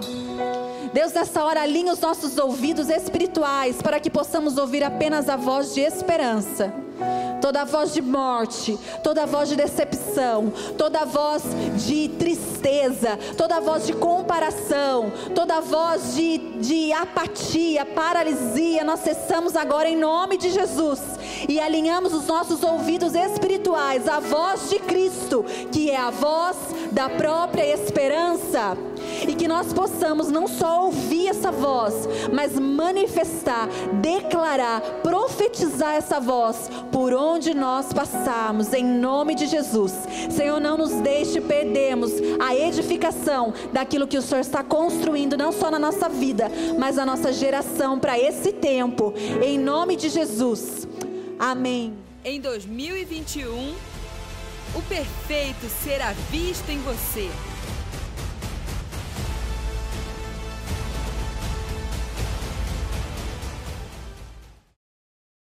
Deus, 0.94 1.12
nessa 1.12 1.44
hora, 1.44 1.62
alinha 1.62 1.92
os 1.92 2.00
nossos 2.00 2.38
ouvidos 2.38 2.90
espirituais 2.90 3.82
para 3.82 4.00
que 4.00 4.10
possamos 4.10 4.58
ouvir 4.58 4.84
apenas 4.84 5.28
a 5.28 5.36
voz 5.36 5.74
de 5.74 5.82
esperança 5.82 6.83
toda 7.44 7.66
voz 7.66 7.94
de 7.94 8.02
morte, 8.02 8.80
toda 9.04 9.26
voz 9.26 9.50
de 9.50 9.58
decepção, 9.58 10.50
toda 10.78 11.04
voz 11.04 11.44
de 11.86 12.08
tristeza, 12.08 13.20
toda 13.36 13.60
voz 13.60 13.86
de 13.86 13.92
comparação, 13.92 15.12
toda 15.36 15.60
voz 15.60 16.16
de, 16.16 16.38
de 16.38 16.94
apatia, 16.94 17.86
paralisia, 17.86 18.86
nós 18.86 19.02
cessamos 19.02 19.58
agora 19.58 19.90
em 19.90 19.98
nome 19.98 20.38
de 20.38 20.52
Jesus 20.52 21.02
e 21.50 21.60
alinhamos 21.60 22.14
os 22.14 22.28
nossos 22.28 22.64
ouvidos 22.64 23.14
espirituais 23.14 24.08
à 24.08 24.22
voz 24.22 24.70
de 24.70 24.80
Cristo, 24.80 25.44
que 25.70 25.92
é 25.92 25.98
a 25.98 26.12
voz 26.12 26.56
da 26.94 27.10
própria 27.10 27.66
esperança 27.74 28.78
e 29.28 29.36
que 29.36 29.48
nós 29.48 29.74
possamos 29.74 30.30
não 30.30 30.48
só 30.48 30.86
ouvir 30.86 31.28
essa 31.28 31.52
voz, 31.52 32.08
mas 32.32 32.58
manifestar, 32.58 33.68
declarar, 34.02 34.82
profetizar 35.02 35.96
essa 35.96 36.20
voz 36.20 36.70
por 36.92 37.14
onde 37.14 37.54
nós 37.54 37.92
passarmos, 37.92 38.74
em 38.74 38.84
nome 38.84 39.36
de 39.36 39.48
Jesus. 39.48 39.94
Senhor, 40.30 40.60
não 40.60 40.78
nos 40.78 40.92
deixe 40.92 41.42
perdermos 41.42 42.12
a 42.40 42.56
edificação 42.56 43.54
daquilo 43.72 44.08
que 44.08 44.18
o 44.18 44.22
Senhor 44.22 44.42
está 44.42 44.64
construindo, 44.64 45.38
não 45.38 45.52
só 45.52 45.72
na 45.72 45.80
nossa 45.80 46.08
vida, 46.08 46.50
mas 46.78 46.98
na 46.98 47.06
nossa 47.06 47.34
geração 47.34 47.98
para 48.00 48.20
esse 48.20 48.52
tempo, 48.52 49.14
em 49.42 49.58
nome 49.58 49.96
de 49.96 50.10
Jesus. 50.10 50.88
Amém. 51.40 51.94
Em 52.24 52.40
2021, 52.40 53.74
o 54.76 54.82
perfeito 54.82 55.70
será 55.70 56.14
visto 56.32 56.70
em 56.70 56.80
você. 56.80 57.30